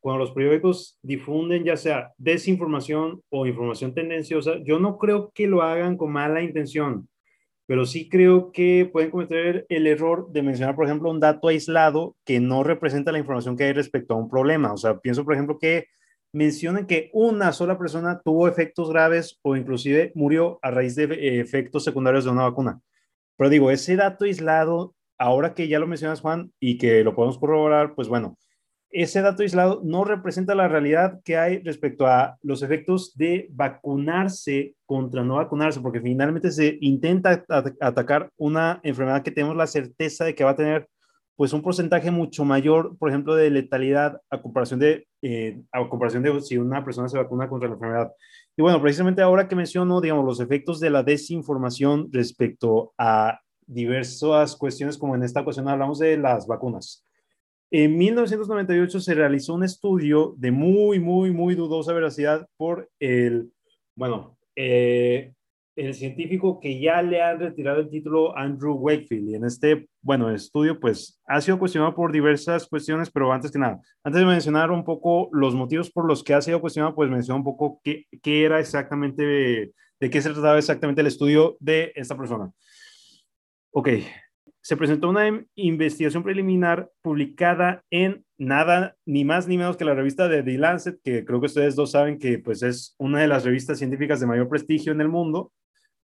[0.00, 5.62] cuando los periódicos difunden ya sea desinformación o información tendenciosa, yo no creo que lo
[5.62, 7.08] hagan con mala intención,
[7.66, 12.16] pero sí creo que pueden cometer el error de mencionar, por ejemplo, un dato aislado
[12.26, 14.74] que no representa la información que hay respecto a un problema.
[14.74, 15.86] O sea, pienso, por ejemplo, que
[16.32, 21.40] mencionen que una sola persona tuvo efectos graves o inclusive murió a raíz de eh,
[21.40, 22.80] efectos secundarios de una vacuna.
[23.36, 27.38] Pero digo, ese dato aislado ahora que ya lo mencionas, Juan, y que lo podemos
[27.38, 28.36] corroborar, pues bueno,
[28.90, 34.74] ese dato aislado no representa la realidad que hay respecto a los efectos de vacunarse
[34.86, 37.44] contra no vacunarse, porque finalmente se intenta
[37.80, 40.88] atacar una enfermedad que tenemos la certeza de que va a tener
[41.36, 46.24] pues un porcentaje mucho mayor, por ejemplo, de letalidad a comparación de, eh, a comparación
[46.24, 48.12] de si una persona se vacuna contra la enfermedad.
[48.56, 54.56] Y bueno, precisamente ahora que menciono, digamos, los efectos de la desinformación respecto a diversas
[54.56, 57.04] cuestiones, como en esta ocasión hablamos de las vacunas.
[57.70, 63.52] En 1998 se realizó un estudio de muy, muy, muy dudosa veracidad por el,
[63.94, 65.34] bueno, eh,
[65.76, 69.28] el científico que ya le ha retirado el título Andrew Wakefield.
[69.28, 73.58] Y en este, bueno, estudio, pues ha sido cuestionado por diversas cuestiones, pero antes que
[73.58, 77.10] nada, antes de mencionar un poco los motivos por los que ha sido cuestionado, pues
[77.10, 79.22] mencionar un poco qué, qué era exactamente,
[80.00, 82.50] de qué se trataba exactamente el estudio de esta persona.
[83.78, 83.90] Ok,
[84.60, 90.26] se presentó una investigación preliminar publicada en nada, ni más ni menos que la revista
[90.26, 93.44] de The Lancet, que creo que ustedes dos saben que pues es una de las
[93.44, 95.52] revistas científicas de mayor prestigio en el mundo.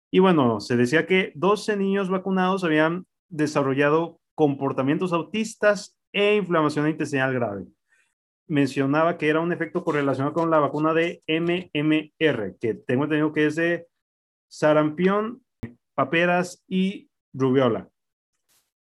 [0.10, 7.36] Y bueno, se decía que 12 niños vacunados habían desarrollado comportamientos autistas e inflamación intestinal
[7.36, 7.66] grave.
[8.48, 13.46] Mencionaba que era un efecto correlacionado con la vacuna de MMR, que tengo entendido que
[13.46, 13.86] es de
[14.48, 15.44] sarampión,
[15.94, 17.90] paperas y Rubiola.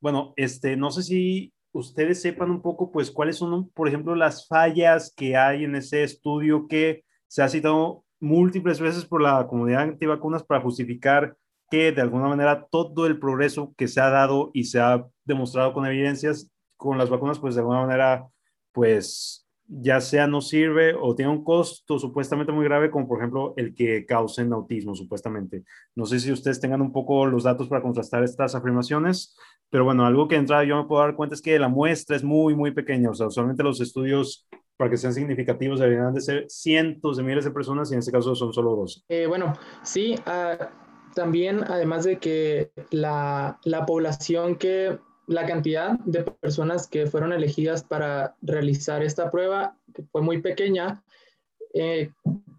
[0.01, 4.47] Bueno, este, no sé si ustedes sepan un poco, pues, cuáles son, por ejemplo, las
[4.47, 9.83] fallas que hay en ese estudio que se ha citado múltiples veces por la comunidad
[9.83, 11.37] antivacunas para justificar
[11.71, 15.75] que de alguna manera todo el progreso que se ha dado y se ha demostrado
[15.75, 18.29] con evidencias con las vacunas, pues de alguna manera,
[18.73, 23.53] pues ya sea no sirve o tiene un costo supuestamente muy grave, como por ejemplo
[23.57, 25.65] el que causen autismo, supuestamente.
[25.95, 29.37] No sé si ustedes tengan un poco los datos para contrastar estas afirmaciones,
[29.69, 32.25] pero bueno, algo que entra yo me puedo dar cuenta es que la muestra es
[32.25, 33.11] muy, muy pequeña.
[33.11, 37.45] O sea, usualmente los estudios, para que sean significativos, deberían de ser cientos de miles
[37.45, 39.05] de personas y en este caso son solo dos.
[39.09, 39.53] Eh, bueno,
[39.83, 40.71] sí, ah,
[41.15, 47.85] también además de que la, la población que la cantidad de personas que fueron elegidas
[47.85, 51.03] para realizar esta prueba que fue muy pequeña.
[51.75, 52.11] Eh,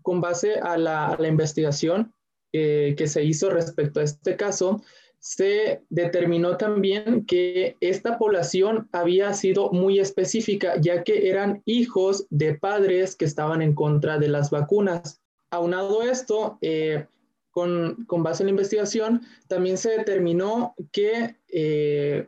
[0.01, 2.13] con base a la, investigación
[2.53, 4.81] eh, que se hizo respecto a este caso,
[5.19, 12.55] se determinó también que esta población había sido muy específica, ya que eran hijos de
[12.55, 15.21] padres que estaban en contra de las vacunas.
[15.51, 17.05] Aunado esto, eh,
[17.51, 22.27] con, base en la investigación, también se determinó que eh,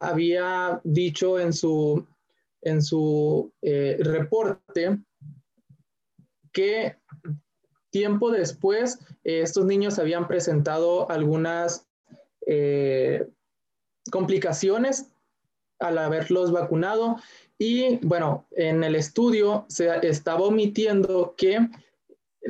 [0.00, 2.06] había dicho en su,
[2.62, 4.98] en su eh, reporte
[6.52, 6.96] que
[7.90, 11.86] tiempo después eh, estos niños habían presentado algunas
[12.46, 13.26] eh,
[14.10, 15.10] complicaciones
[15.78, 17.16] al haberlos vacunado.
[17.58, 21.68] Y bueno, en el estudio se estaba omitiendo que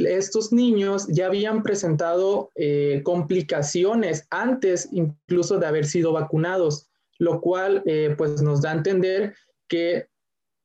[0.07, 7.83] estos niños ya habían presentado eh, complicaciones antes incluso de haber sido vacunados, lo cual
[7.87, 9.35] eh, pues nos da a entender
[9.69, 10.07] que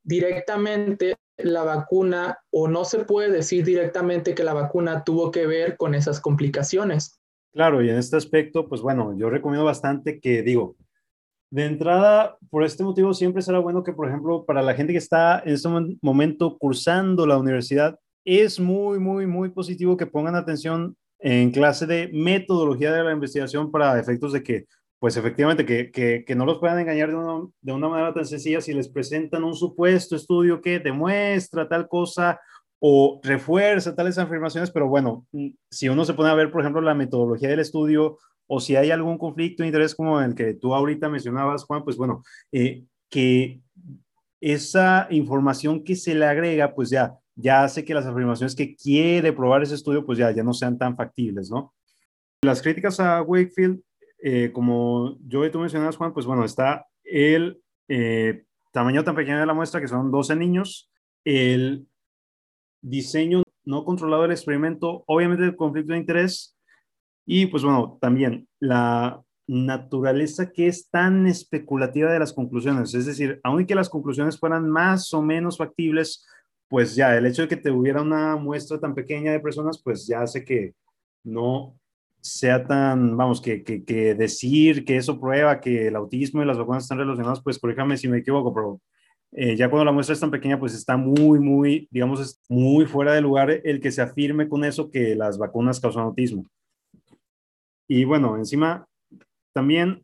[0.02, 5.76] directamente la vacuna o no se puede decir directamente que la vacuna tuvo que ver
[5.76, 7.20] con esas complicaciones.
[7.52, 10.76] Claro, y en este aspecto, pues bueno, yo recomiendo bastante que digo,
[11.50, 14.98] de entrada, por este motivo siempre será bueno que, por ejemplo, para la gente que
[14.98, 15.68] está en este
[16.02, 22.10] momento cursando la universidad, es muy, muy, muy positivo que pongan atención en clase de
[22.12, 24.66] metodología de la investigación para efectos de que,
[24.98, 28.26] pues efectivamente, que, que, que no los puedan engañar de una, de una manera tan
[28.26, 28.60] sencilla.
[28.60, 32.40] Si les presentan un supuesto estudio que demuestra tal cosa
[32.78, 35.26] o refuerza tales afirmaciones, pero bueno,
[35.70, 38.90] si uno se pone a ver, por ejemplo, la metodología del estudio o si hay
[38.90, 43.62] algún conflicto de interés como el que tú ahorita mencionabas, Juan, pues bueno, eh, que
[44.40, 49.32] esa información que se le agrega, pues ya ya hace que las afirmaciones que quiere
[49.32, 51.74] probar ese estudio, pues ya, ya no sean tan factibles, ¿no?
[52.42, 53.80] Las críticas a Wakefield,
[54.22, 59.40] eh, como yo y tú mencionabas, Juan, pues bueno, está el eh, tamaño tan pequeño
[59.40, 60.90] de la muestra, que son 12 niños,
[61.24, 61.86] el
[62.80, 66.56] diseño no controlado del experimento, obviamente el conflicto de interés,
[67.26, 72.94] y pues bueno, también la naturaleza que es tan especulativa de las conclusiones.
[72.94, 76.26] Es decir, aunque las conclusiones fueran más o menos factibles,
[76.68, 80.06] pues ya el hecho de que te hubiera una muestra tan pequeña de personas, pues
[80.06, 80.74] ya hace que
[81.22, 81.78] no
[82.20, 86.84] sea tan, vamos, que, que, decir que eso prueba que el autismo y las vacunas
[86.84, 88.80] están relacionadas, pues corríjame si me equivoco, pero
[89.32, 92.86] eh, ya cuando la muestra es tan pequeña, pues está muy, muy, digamos, es muy
[92.86, 96.46] fuera de lugar el que se afirme con eso que las vacunas causan autismo.
[97.88, 98.86] Y bueno, encima
[99.52, 100.02] también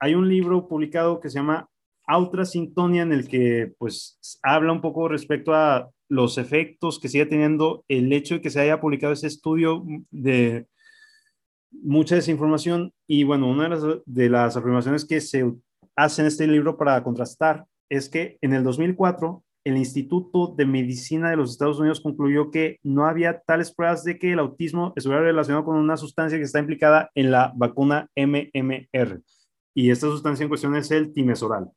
[0.00, 1.68] hay un libro publicado que se llama
[2.08, 7.26] Outra Sintonia en el que pues habla un poco respecto a los efectos que sigue
[7.26, 10.66] teniendo el hecho de que se haya publicado ese estudio de
[11.70, 13.68] mucha desinformación y bueno, una
[14.06, 15.52] de las, afirmaciones que se
[15.96, 21.28] hace en este libro para contrastar es que en el 2004 el Instituto de Medicina
[21.28, 25.22] de los Estados Unidos concluyó que no había tales pruebas de que el autismo estuviera
[25.22, 29.20] relacionado con una sustancia que está implicada en la vacuna MMR.
[29.74, 31.70] Y esta sustancia en cuestión es el timesoral.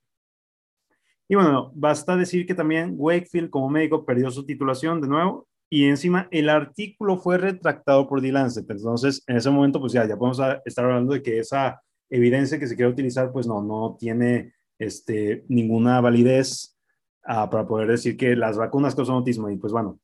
[1.31, 5.85] Y bueno, basta decir que también Wakefield como médico perdió su titulación de nuevo y
[5.85, 8.69] encima el artículo fue retractado por The Lancet.
[8.69, 12.67] Entonces, en ese momento, pues ya, ya podemos estar hablando de que esa evidencia que
[12.67, 16.77] se quiere utilizar, pues no, no tiene este, ninguna validez
[17.23, 19.49] ah, para poder decir que las vacunas causan autismo.
[19.49, 20.01] Y pues bueno,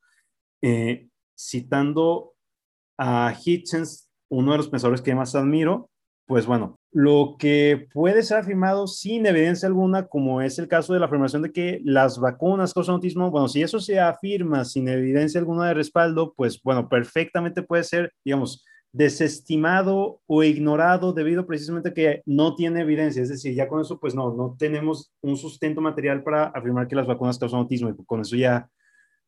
[0.61, 2.35] eh, citando
[2.97, 5.89] a Hitchens, uno de los pensadores que más admiro,
[6.25, 10.99] pues bueno, lo que puede ser afirmado sin evidencia alguna, como es el caso de
[10.99, 15.39] la afirmación de que las vacunas causan autismo, bueno, si eso se afirma sin evidencia
[15.39, 21.93] alguna de respaldo, pues bueno, perfectamente puede ser, digamos, desestimado o ignorado debido precisamente a
[21.93, 23.21] que no tiene evidencia.
[23.21, 26.95] Es decir, ya con eso, pues no, no tenemos un sustento material para afirmar que
[26.95, 28.69] las vacunas causan autismo y con eso ya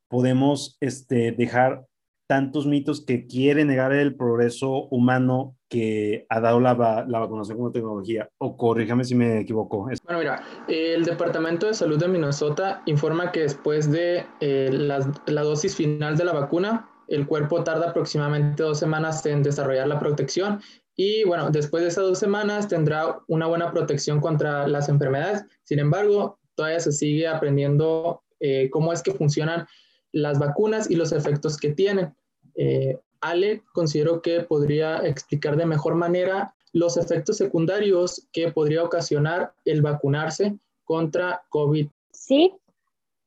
[0.07, 1.85] podemos este, dejar
[2.29, 8.29] tantos mitos que quieren negar el progreso humano que ha dado la, vacunación como tecnología.
[8.37, 9.89] O corríjame si me equivoco.
[10.03, 15.41] Bueno, mira, el Departamento de Salud de Minnesota informa que después de eh, la, la
[15.41, 20.61] dosis final de la vacuna, el cuerpo tarda aproximadamente dos semanas en desarrollar la protección
[20.95, 25.45] y bueno, después de esas dos semanas tendrá una buena protección contra las enfermedades.
[25.63, 29.65] Sin embargo, todavía se sigue aprendiendo eh, cómo es que funcionan
[30.11, 32.15] las vacunas y los efectos que tienen.
[32.55, 39.53] Eh, Ale considero que podría explicar de mejor manera los efectos secundarios que podría ocasionar
[39.65, 41.87] el vacunarse contra COVID.
[42.11, 42.53] Sí,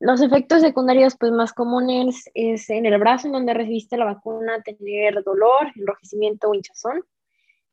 [0.00, 4.60] los efectos secundarios pues, más comunes es en el brazo en donde recibiste la vacuna
[4.62, 7.04] tener dolor, enrojecimiento o hinchazón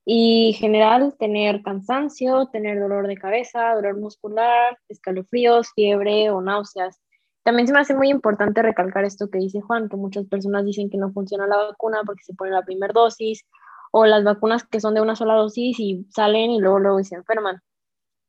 [0.05, 7.01] y general tener cansancio, tener dolor de cabeza, dolor muscular, escalofríos, fiebre o náuseas.
[7.49, 10.88] También se me hace muy importante recalcar esto que dice Juan, que muchas personas dicen
[10.88, 13.43] que no funciona la vacuna porque se pone la primera dosis
[13.91, 17.15] o las vacunas que son de una sola dosis y salen y luego, luego se
[17.15, 17.59] enferman.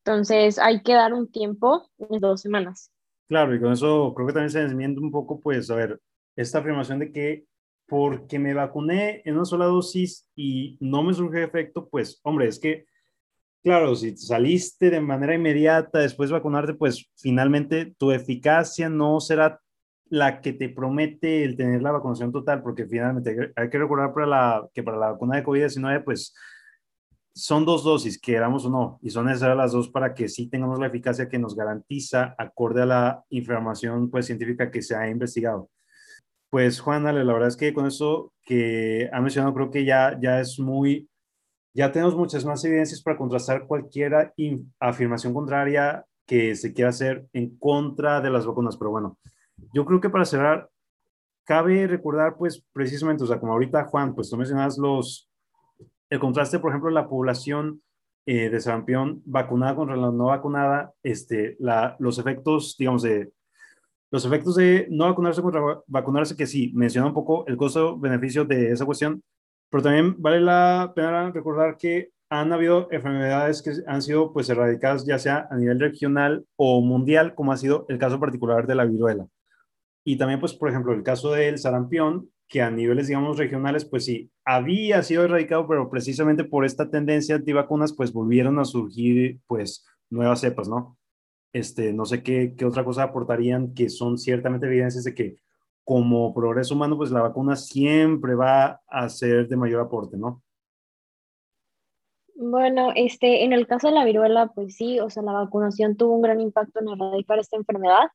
[0.07, 2.91] Entonces hay que dar un tiempo, dos semanas.
[3.29, 6.01] Claro, y con eso creo que también se desmiente un poco, pues, a ver,
[6.35, 7.45] esta afirmación de que
[7.87, 12.59] porque me vacuné en una sola dosis y no me surge efecto, pues, hombre, es
[12.59, 12.87] que
[13.63, 19.61] Claro, si saliste de manera inmediata después de vacunarte, pues finalmente tu eficacia no será
[20.09, 24.27] la que te promete el tener la vacunación total, porque finalmente hay que recordar para
[24.27, 26.35] la, que para la vacuna de COVID-19, pues
[27.35, 30.79] son dos dosis, queramos o no, y son necesarias las dos para que sí tengamos
[30.79, 35.69] la eficacia que nos garantiza acorde a la información pues, científica que se ha investigado.
[36.49, 40.41] Pues Juan, la verdad es que con eso que ha mencionado creo que ya, ya
[40.41, 41.10] es muy
[41.73, 44.33] ya tenemos muchas más evidencias para contrastar cualquier
[44.79, 48.77] afirmación contraria que se quiera hacer en contra de las vacunas.
[48.77, 49.19] Pero bueno,
[49.73, 50.69] yo creo que para cerrar,
[51.45, 55.29] cabe recordar, pues precisamente, o sea, como ahorita Juan, pues tú mencionas los,
[56.09, 57.83] el contraste, por ejemplo, la población
[58.27, 63.33] eh, de sarampión vacunada contra la no vacunada, este, la, los efectos, digamos, de
[64.13, 68.73] los efectos de no vacunarse contra vacunarse, que sí, menciona un poco el costo-beneficio de
[68.73, 69.23] esa cuestión,
[69.71, 75.05] pero también vale la pena recordar que han habido enfermedades que han sido pues erradicadas
[75.05, 78.85] ya sea a nivel regional o mundial, como ha sido el caso particular de la
[78.85, 79.27] viruela.
[80.05, 84.05] Y también pues por ejemplo el caso del sarampión, que a niveles digamos regionales pues
[84.05, 89.87] sí había sido erradicado, pero precisamente por esta tendencia antivacunas pues volvieron a surgir pues
[90.09, 90.99] nuevas cepas, ¿no?
[91.53, 95.37] Este, no sé qué, qué otra cosa aportarían que son ciertamente evidencias de que
[95.91, 100.41] como progreso humano, pues la vacuna siempre va a ser de mayor aporte, ¿no?
[102.37, 106.15] Bueno, este, en el caso de la viruela, pues sí, o sea, la vacunación tuvo
[106.15, 108.09] un gran impacto en erradicar esta enfermedad.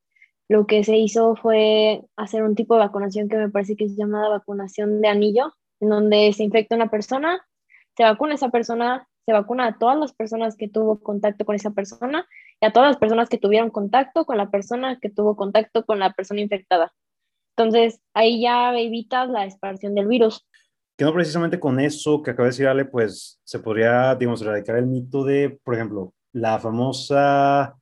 [0.47, 3.97] Lo que se hizo fue hacer un tipo de vacunación que me parece que es
[3.97, 5.51] llamada vacunación de anillo,
[5.82, 7.45] en donde se infecta una persona,
[7.97, 11.71] se vacuna esa persona, se vacuna a todas las personas que tuvo contacto con esa
[11.71, 12.26] persona
[12.61, 15.99] y a todas las personas que tuvieron contacto con la persona que tuvo contacto con
[15.99, 16.93] la persona infectada.
[17.58, 20.45] Entonces, ahí ya evitas la expansión del virus.
[20.97, 24.78] Que no precisamente con eso que acaba de decir Ale, pues se podría, digamos, erradicar
[24.78, 27.76] el mito de, por ejemplo, la famosa,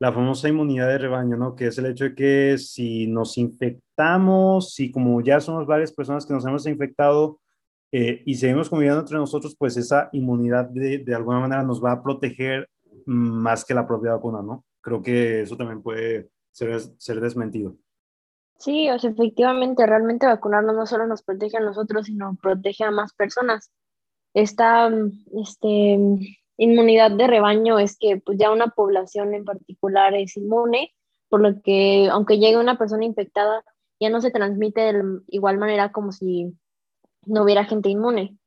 [0.00, 1.54] la famosa inmunidad de rebaño, ¿no?
[1.54, 6.26] Que es el hecho de que si nos infectamos, si como ya somos varias personas
[6.26, 7.40] que nos hemos infectado
[7.92, 11.92] eh, y seguimos conviviendo entre nosotros, pues esa inmunidad de, de alguna manera nos va
[11.92, 12.68] a proteger
[13.06, 14.64] más que la propia vacuna, ¿no?
[14.80, 17.76] Creo que eso también puede ser, ser desmentido.
[18.62, 22.92] Sí, o sea, efectivamente, realmente vacunarnos no solo nos protege a nosotros, sino protege a
[22.92, 23.72] más personas.
[24.34, 24.88] Esta
[25.32, 25.98] este,
[26.58, 30.94] inmunidad de rebaño es que pues, ya una población en particular es inmune,
[31.28, 33.64] por lo que aunque llegue una persona infectada,
[33.98, 36.56] ya no se transmite de igual manera como si
[37.26, 38.38] no hubiera gente inmune.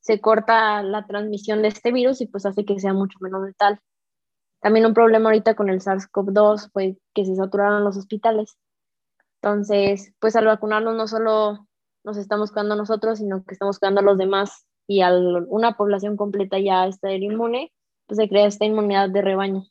[0.00, 3.78] Se corta la transmisión de este virus y pues hace que sea mucho menos letal.
[4.60, 8.58] También un problema ahorita con el SARS-CoV-2 fue que se saturaron los hospitales.
[9.42, 11.66] Entonces, pues al vacunarnos no solo
[12.04, 15.12] nos estamos cuidando nosotros, sino que estamos cuidando a los demás y a
[15.48, 17.72] una población completa ya está inmune,
[18.06, 19.64] pues se crea esta inmunidad de rebaño.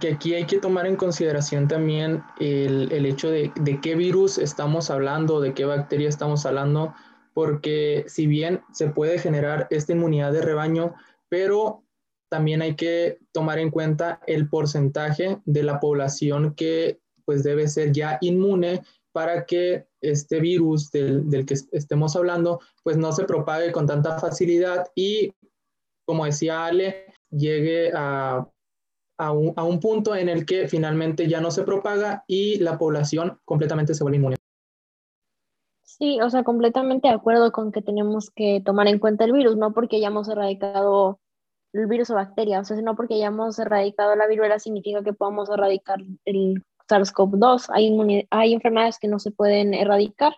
[0.00, 4.36] Que aquí hay que tomar en consideración también el, el hecho de, de, qué virus
[4.36, 6.92] estamos hablando, de qué bacteria estamos hablando,
[7.34, 10.94] porque si bien se puede generar esta inmunidad de rebaño,
[11.28, 11.84] pero
[12.28, 17.92] también hay que tomar en cuenta el porcentaje de la población que pues debe ser
[17.92, 23.72] ya inmune para que este virus del, del, que estemos hablando pues no se propague
[23.72, 25.32] con tanta facilidad y
[26.06, 28.48] como decía Ale, llegue a,
[29.18, 32.78] a, un, a un punto en el que finalmente ya no se propaga y la
[32.78, 34.36] población completamente se vuelve inmune.
[35.82, 39.56] Sí, o sea, completamente de acuerdo con que tenemos que tomar en cuenta el virus,
[39.56, 41.20] no porque hayamos erradicado
[41.72, 45.48] el virus o bacteria, o sea, no porque hayamos erradicado la viruela significa que podamos
[45.50, 47.66] erradicar el SARS-CoV-2.
[47.72, 50.34] Hay, hay enfermedades que no se pueden erradicar.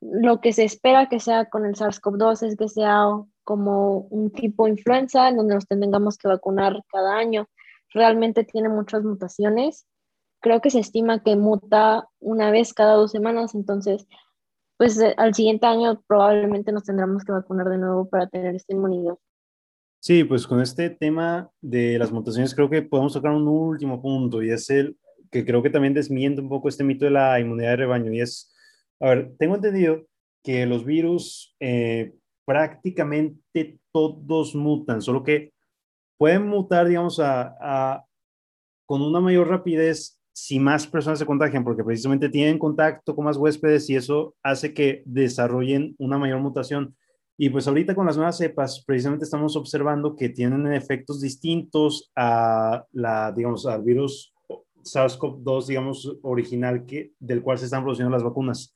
[0.00, 3.06] Lo que se espera que sea con el SARS-CoV-2 es que sea
[3.44, 7.48] como un tipo influenza en donde nos tengamos que vacunar cada año.
[7.94, 9.86] Realmente tiene muchas mutaciones.
[10.40, 14.06] Creo que se estima que muta una vez cada dos semanas, entonces,
[14.76, 18.74] pues eh, al siguiente año probablemente nos tendremos que vacunar de nuevo para tener esta
[18.74, 19.14] inmunidad.
[20.00, 24.42] Sí, pues con este tema de las mutaciones creo que podemos tocar un último punto
[24.42, 24.96] y es el
[25.30, 28.20] que creo que también desmiente un poco este mito de la inmunidad de rebaño y
[28.20, 28.54] es,
[29.00, 30.06] a ver, tengo entendido
[30.42, 32.14] que los virus eh,
[32.44, 35.52] prácticamente todos mutan, solo que
[36.18, 38.04] pueden mutar, digamos, a, a,
[38.86, 43.38] con una mayor rapidez si más personas se contagian, porque precisamente tienen contacto con más
[43.38, 46.94] huéspedes y eso hace que desarrollen una mayor mutación.
[47.38, 52.84] Y pues ahorita con las nuevas cepas, precisamente estamos observando que tienen efectos distintos a
[52.92, 54.34] la, digamos, al virus
[54.86, 58.74] SARS-CoV-2, digamos, original que, del cual se están produciendo las vacunas.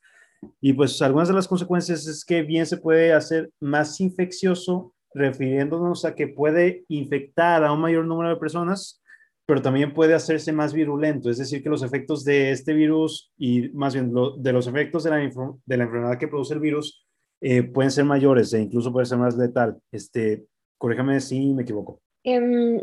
[0.59, 6.05] Y pues algunas de las consecuencias es que bien se puede hacer más infeccioso, refiriéndonos
[6.05, 9.01] a que puede infectar a un mayor número de personas,
[9.45, 13.69] pero también puede hacerse más virulento, es decir, que los efectos de este virus y
[13.69, 17.05] más bien de los efectos de la, enfermedad que produce el virus
[17.41, 19.77] eh, pueden ser mayores e incluso puede ser más letal.
[19.91, 20.45] Este,
[20.77, 21.99] corríjame si me equivoco.
[22.23, 22.81] Um,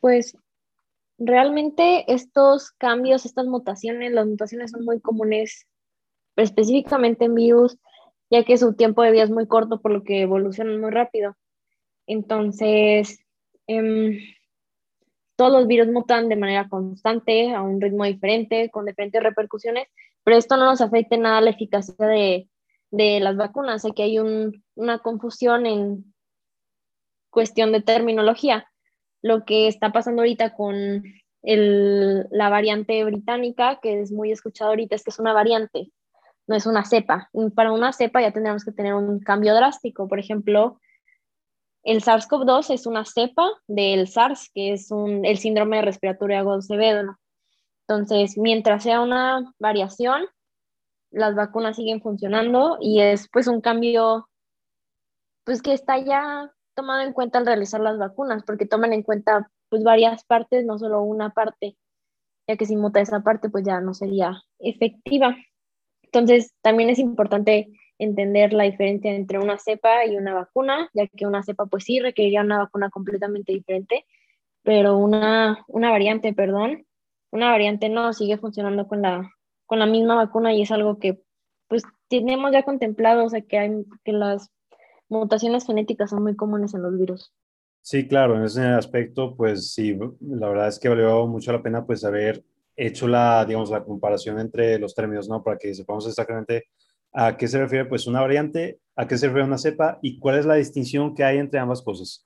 [0.00, 0.36] pues
[1.18, 5.66] realmente estos cambios, estas mutaciones, las mutaciones son muy comunes
[6.36, 7.78] específicamente en virus,
[8.30, 11.36] ya que su tiempo de vida es muy corto, por lo que evolucionan muy rápido.
[12.06, 13.20] Entonces,
[13.66, 14.18] eh,
[15.36, 19.88] todos los virus mutan de manera constante, a un ritmo diferente, con diferentes repercusiones,
[20.22, 22.48] pero esto no nos afecta nada la eficacia de,
[22.90, 23.84] de las vacunas.
[23.84, 26.14] Aquí hay un, una confusión en
[27.30, 28.68] cuestión de terminología
[29.24, 31.02] lo que está pasando ahorita con
[31.42, 35.90] el, la variante británica, que es muy escuchado ahorita, es que es una variante,
[36.46, 37.30] no es una cepa.
[37.54, 40.08] Para una cepa ya tendríamos que tener un cambio drástico.
[40.08, 40.78] Por ejemplo,
[41.84, 47.16] el SARS-CoV-2 es una cepa del SARS, que es un, el síndrome respiratorio agudo severo.
[47.88, 50.26] Entonces, mientras sea una variación,
[51.10, 54.28] las vacunas siguen funcionando y es pues un cambio
[55.44, 59.50] pues que está ya tomado en cuenta al realizar las vacunas, porque toman en cuenta
[59.68, 61.76] pues varias partes, no solo una parte,
[62.46, 65.36] ya que si muta esa parte pues ya no sería efectiva.
[66.02, 67.68] Entonces también es importante
[67.98, 72.00] entender la diferencia entre una cepa y una vacuna, ya que una cepa pues sí
[72.00, 74.04] requeriría una vacuna completamente diferente,
[74.62, 76.86] pero una, una variante, perdón,
[77.30, 79.30] una variante no sigue funcionando con la,
[79.66, 81.20] con la misma vacuna y es algo que
[81.68, 84.50] pues tenemos ya contemplado, o sea que, hay, que las
[85.08, 87.32] mutaciones genéticas son muy comunes en los virus.
[87.82, 91.84] Sí, claro, en ese aspecto, pues sí, la verdad es que valió mucho la pena
[91.84, 92.42] pues haber
[92.76, 95.42] hecho la, digamos, la comparación entre los términos, ¿no?
[95.42, 96.64] Para que sepamos exactamente
[97.12, 100.38] a qué se refiere pues una variante, a qué se refiere una cepa y cuál
[100.38, 102.24] es la distinción que hay entre ambas cosas.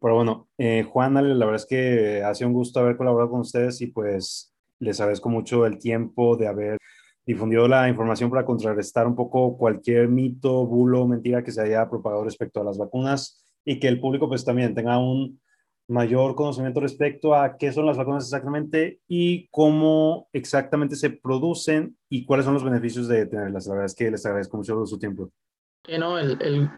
[0.00, 3.40] Pero bueno, eh, Juan, la verdad es que ha sido un gusto haber colaborado con
[3.40, 6.78] ustedes y pues les agradezco mucho el tiempo de haber
[7.26, 12.24] difundido la información para contrarrestar un poco cualquier mito, bulo, mentira que se haya propagado
[12.24, 15.40] respecto a las vacunas y que el público pues también tenga un
[15.88, 22.24] mayor conocimiento respecto a qué son las vacunas exactamente y cómo exactamente se producen y
[22.24, 23.66] cuáles son los beneficios de tenerlas.
[23.66, 25.30] La verdad es que les agradezco mucho su tiempo.
[25.98, 26.70] no, el, el,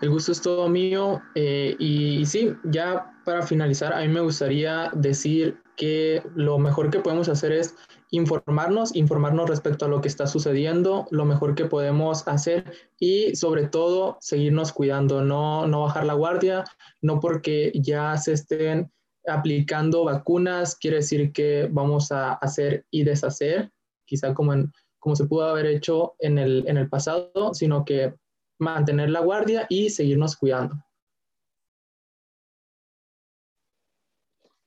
[0.00, 4.20] el, gusto es todo mío eh, y, y sí, ya para finalizar, a mí me
[4.20, 7.76] gustaría decir que lo mejor que podemos hacer es
[8.14, 13.66] informarnos, informarnos respecto a lo que está sucediendo, lo mejor que podemos hacer y sobre
[13.66, 16.64] todo seguirnos cuidando, no, no bajar la guardia,
[17.02, 18.92] no porque ya se estén
[19.26, 23.72] aplicando vacunas, quiere decir que vamos a hacer y deshacer,
[24.06, 24.52] quizá como,
[25.00, 28.14] como se pudo haber hecho en el, en el pasado, sino que
[28.60, 30.76] mantener la guardia y seguirnos cuidando.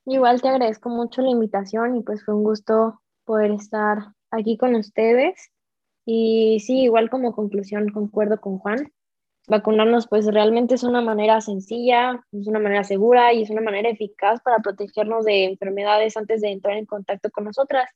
[0.05, 4.73] Igual te agradezco mucho la invitación y pues fue un gusto poder estar aquí con
[4.73, 5.51] ustedes.
[6.05, 8.91] Y sí, igual como conclusión, concuerdo con Juan.
[9.47, 13.89] Vacunarnos pues realmente es una manera sencilla, es una manera segura y es una manera
[13.89, 17.89] eficaz para protegernos de enfermedades antes de entrar en contacto con nosotras,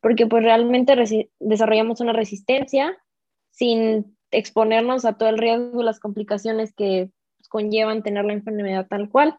[0.00, 0.96] porque pues realmente
[1.38, 2.96] desarrollamos una resistencia
[3.50, 7.10] sin exponernos a todo el riesgo, las complicaciones que
[7.48, 9.38] conllevan tener la enfermedad tal cual.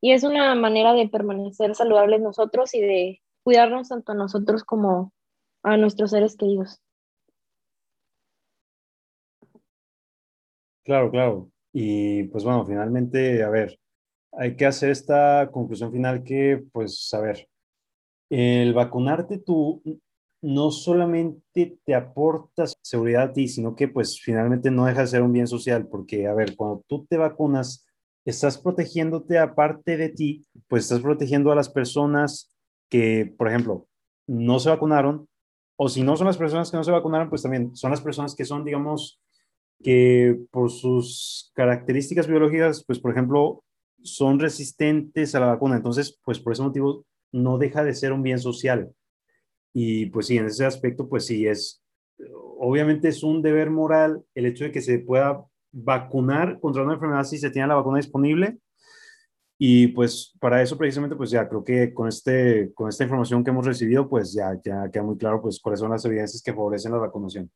[0.00, 5.14] Y es una manera de permanecer saludables nosotros y de cuidarnos tanto a nosotros como
[5.62, 6.82] a nuestros seres queridos.
[10.84, 11.50] Claro, claro.
[11.72, 13.80] Y pues bueno, finalmente, a ver,
[14.32, 17.48] hay que hacer esta conclusión final que, pues, a ver,
[18.28, 19.82] el vacunarte tú
[20.42, 25.22] no solamente te aporta seguridad a ti, sino que pues finalmente no deja de ser
[25.22, 27.86] un bien social, porque, a ver, cuando tú te vacunas,
[28.26, 32.54] estás protegiéndote aparte de ti, pues estás protegiendo a las personas
[32.88, 33.86] que, por ejemplo,
[34.26, 35.28] no se vacunaron,
[35.76, 38.34] o si no son las personas que no se vacunaron, pues también son las personas
[38.34, 39.20] que son, digamos,
[39.82, 43.62] que por sus características biológicas, pues, por ejemplo,
[44.02, 45.76] son resistentes a la vacuna.
[45.76, 48.92] Entonces, pues, por ese motivo, no deja de ser un bien social.
[49.72, 51.82] Y pues sí, en ese aspecto, pues sí, es,
[52.58, 57.24] obviamente es un deber moral el hecho de que se pueda vacunar contra una enfermedad
[57.24, 58.58] si se tiene la vacuna disponible
[59.60, 63.50] y pues para eso precisamente, pues ya creo que con, este, con esta información que
[63.50, 66.92] hemos recibido, pues ya, ya queda muy claro pues cuáles son las evidencias que favorecen
[66.92, 67.50] la vacunación.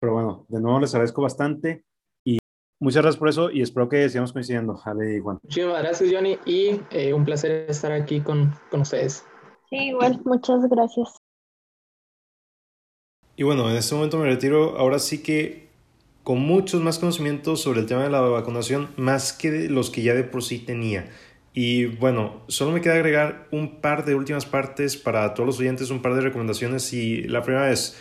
[0.00, 1.84] Pero bueno, de nuevo les agradezco bastante
[2.24, 2.38] y
[2.80, 5.38] muchas gracias por eso y espero que sigamos coincidiendo, Ale y Juan.
[5.44, 9.24] Muchísimas gracias, Johnny, y eh, un placer estar aquí con, con ustedes.
[9.70, 11.14] Sí, igual, muchas gracias.
[13.36, 14.78] Y bueno, en este momento me retiro.
[14.78, 15.63] Ahora sí que
[16.24, 20.14] con muchos más conocimientos sobre el tema de la vacunación, más que los que ya
[20.14, 21.10] de por sí tenía.
[21.52, 25.90] Y bueno, solo me queda agregar un par de últimas partes para todos los oyentes,
[25.90, 26.92] un par de recomendaciones.
[26.92, 27.96] Y la primera es,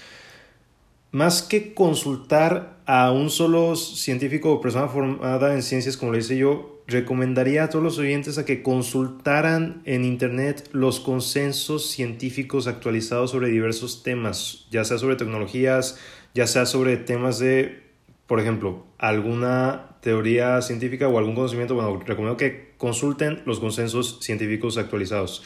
[1.12, 6.38] más que consultar a un solo científico o persona formada en ciencias, como le hice
[6.38, 13.32] yo, recomendaría a todos los oyentes a que consultaran en Internet los consensos científicos actualizados
[13.32, 16.00] sobre diversos temas, ya sea sobre tecnologías,
[16.34, 17.84] ya sea sobre temas de
[18.28, 24.78] por ejemplo, alguna teoría científica o algún conocimiento, bueno, recomiendo que consulten los consensos científicos
[24.78, 25.44] actualizados.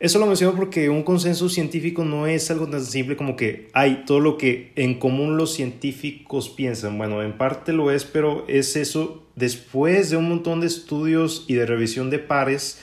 [0.00, 4.02] Eso lo menciono porque un consenso científico no es algo tan simple como que hay
[4.04, 6.98] todo lo que en común los científicos piensan.
[6.98, 11.54] Bueno, en parte lo es, pero es eso después de un montón de estudios y
[11.54, 12.80] de revisión de pares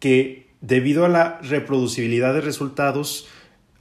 [0.00, 3.28] que debido a la reproducibilidad de resultados,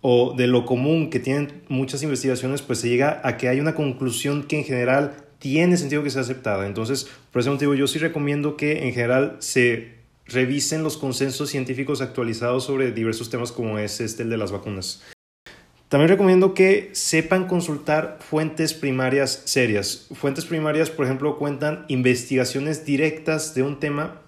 [0.02, 3.76] o de lo común que tienen muchas investigaciones, pues se llega a que hay una
[3.76, 6.68] conclusión que en general tiene sentido que sea aceptada.
[6.68, 12.02] Entonces, por ese motivo, yo sí recomiendo que en general se revisen los consensos científicos
[12.02, 15.04] actualizados sobre diversos temas como es este, el de las vacunas.
[15.88, 20.08] También recomiendo que sepan consultar fuentes primarias serias.
[20.14, 24.22] Fuentes primarias, por ejemplo, cuentan investigaciones directas de un tema,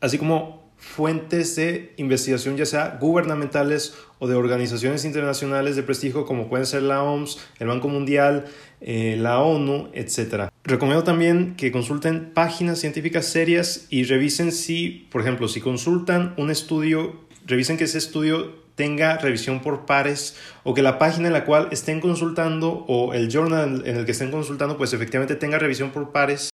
[0.00, 6.48] así como fuentes de investigación, ya sea gubernamentales o de organizaciones internacionales de prestigio como
[6.48, 8.46] pueden ser la OMS, el Banco Mundial,
[8.80, 10.50] eh, la ONU, etc.
[10.64, 16.50] Recomiendo también que consulten páginas científicas serias y revisen si, por ejemplo, si consultan un
[16.50, 21.44] estudio, revisen que ese estudio tenga revisión por pares o que la página en la
[21.44, 25.90] cual estén consultando o el journal en el que estén consultando pues efectivamente tenga revisión
[25.90, 26.49] por pares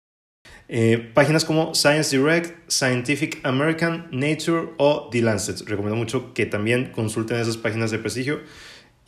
[0.68, 5.68] Eh, páginas como Science Direct, Scientific American, Nature o The Lancet.
[5.68, 8.40] Recomiendo mucho que también consulten esas páginas de prestigio.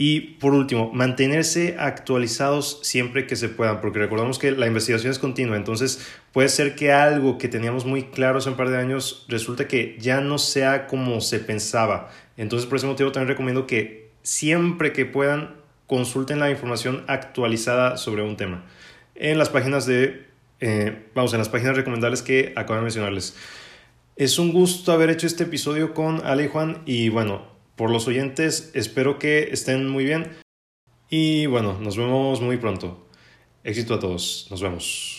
[0.01, 5.19] Y por último, mantenerse actualizados siempre que se puedan, porque recordamos que la investigación es
[5.19, 9.27] continua, entonces puede ser que algo que teníamos muy claro hace un par de años
[9.29, 12.11] resulte que ya no sea como se pensaba.
[12.37, 15.57] Entonces por ese motivo también recomiendo que siempre que puedan
[15.89, 18.65] consulten la información actualizada sobre un tema
[19.17, 20.28] en las páginas de,
[20.61, 23.37] eh, vamos, en las páginas recomendables que acabo de mencionarles.
[24.17, 27.47] Es un gusto haber hecho este episodio con Ale y Juan y bueno,
[27.77, 28.73] por los oyentes.
[28.75, 30.33] Espero que estén muy bien.
[31.09, 33.07] Y bueno, nos vemos muy pronto.
[33.65, 34.49] Éxito a todos.
[34.51, 35.18] Nos vemos.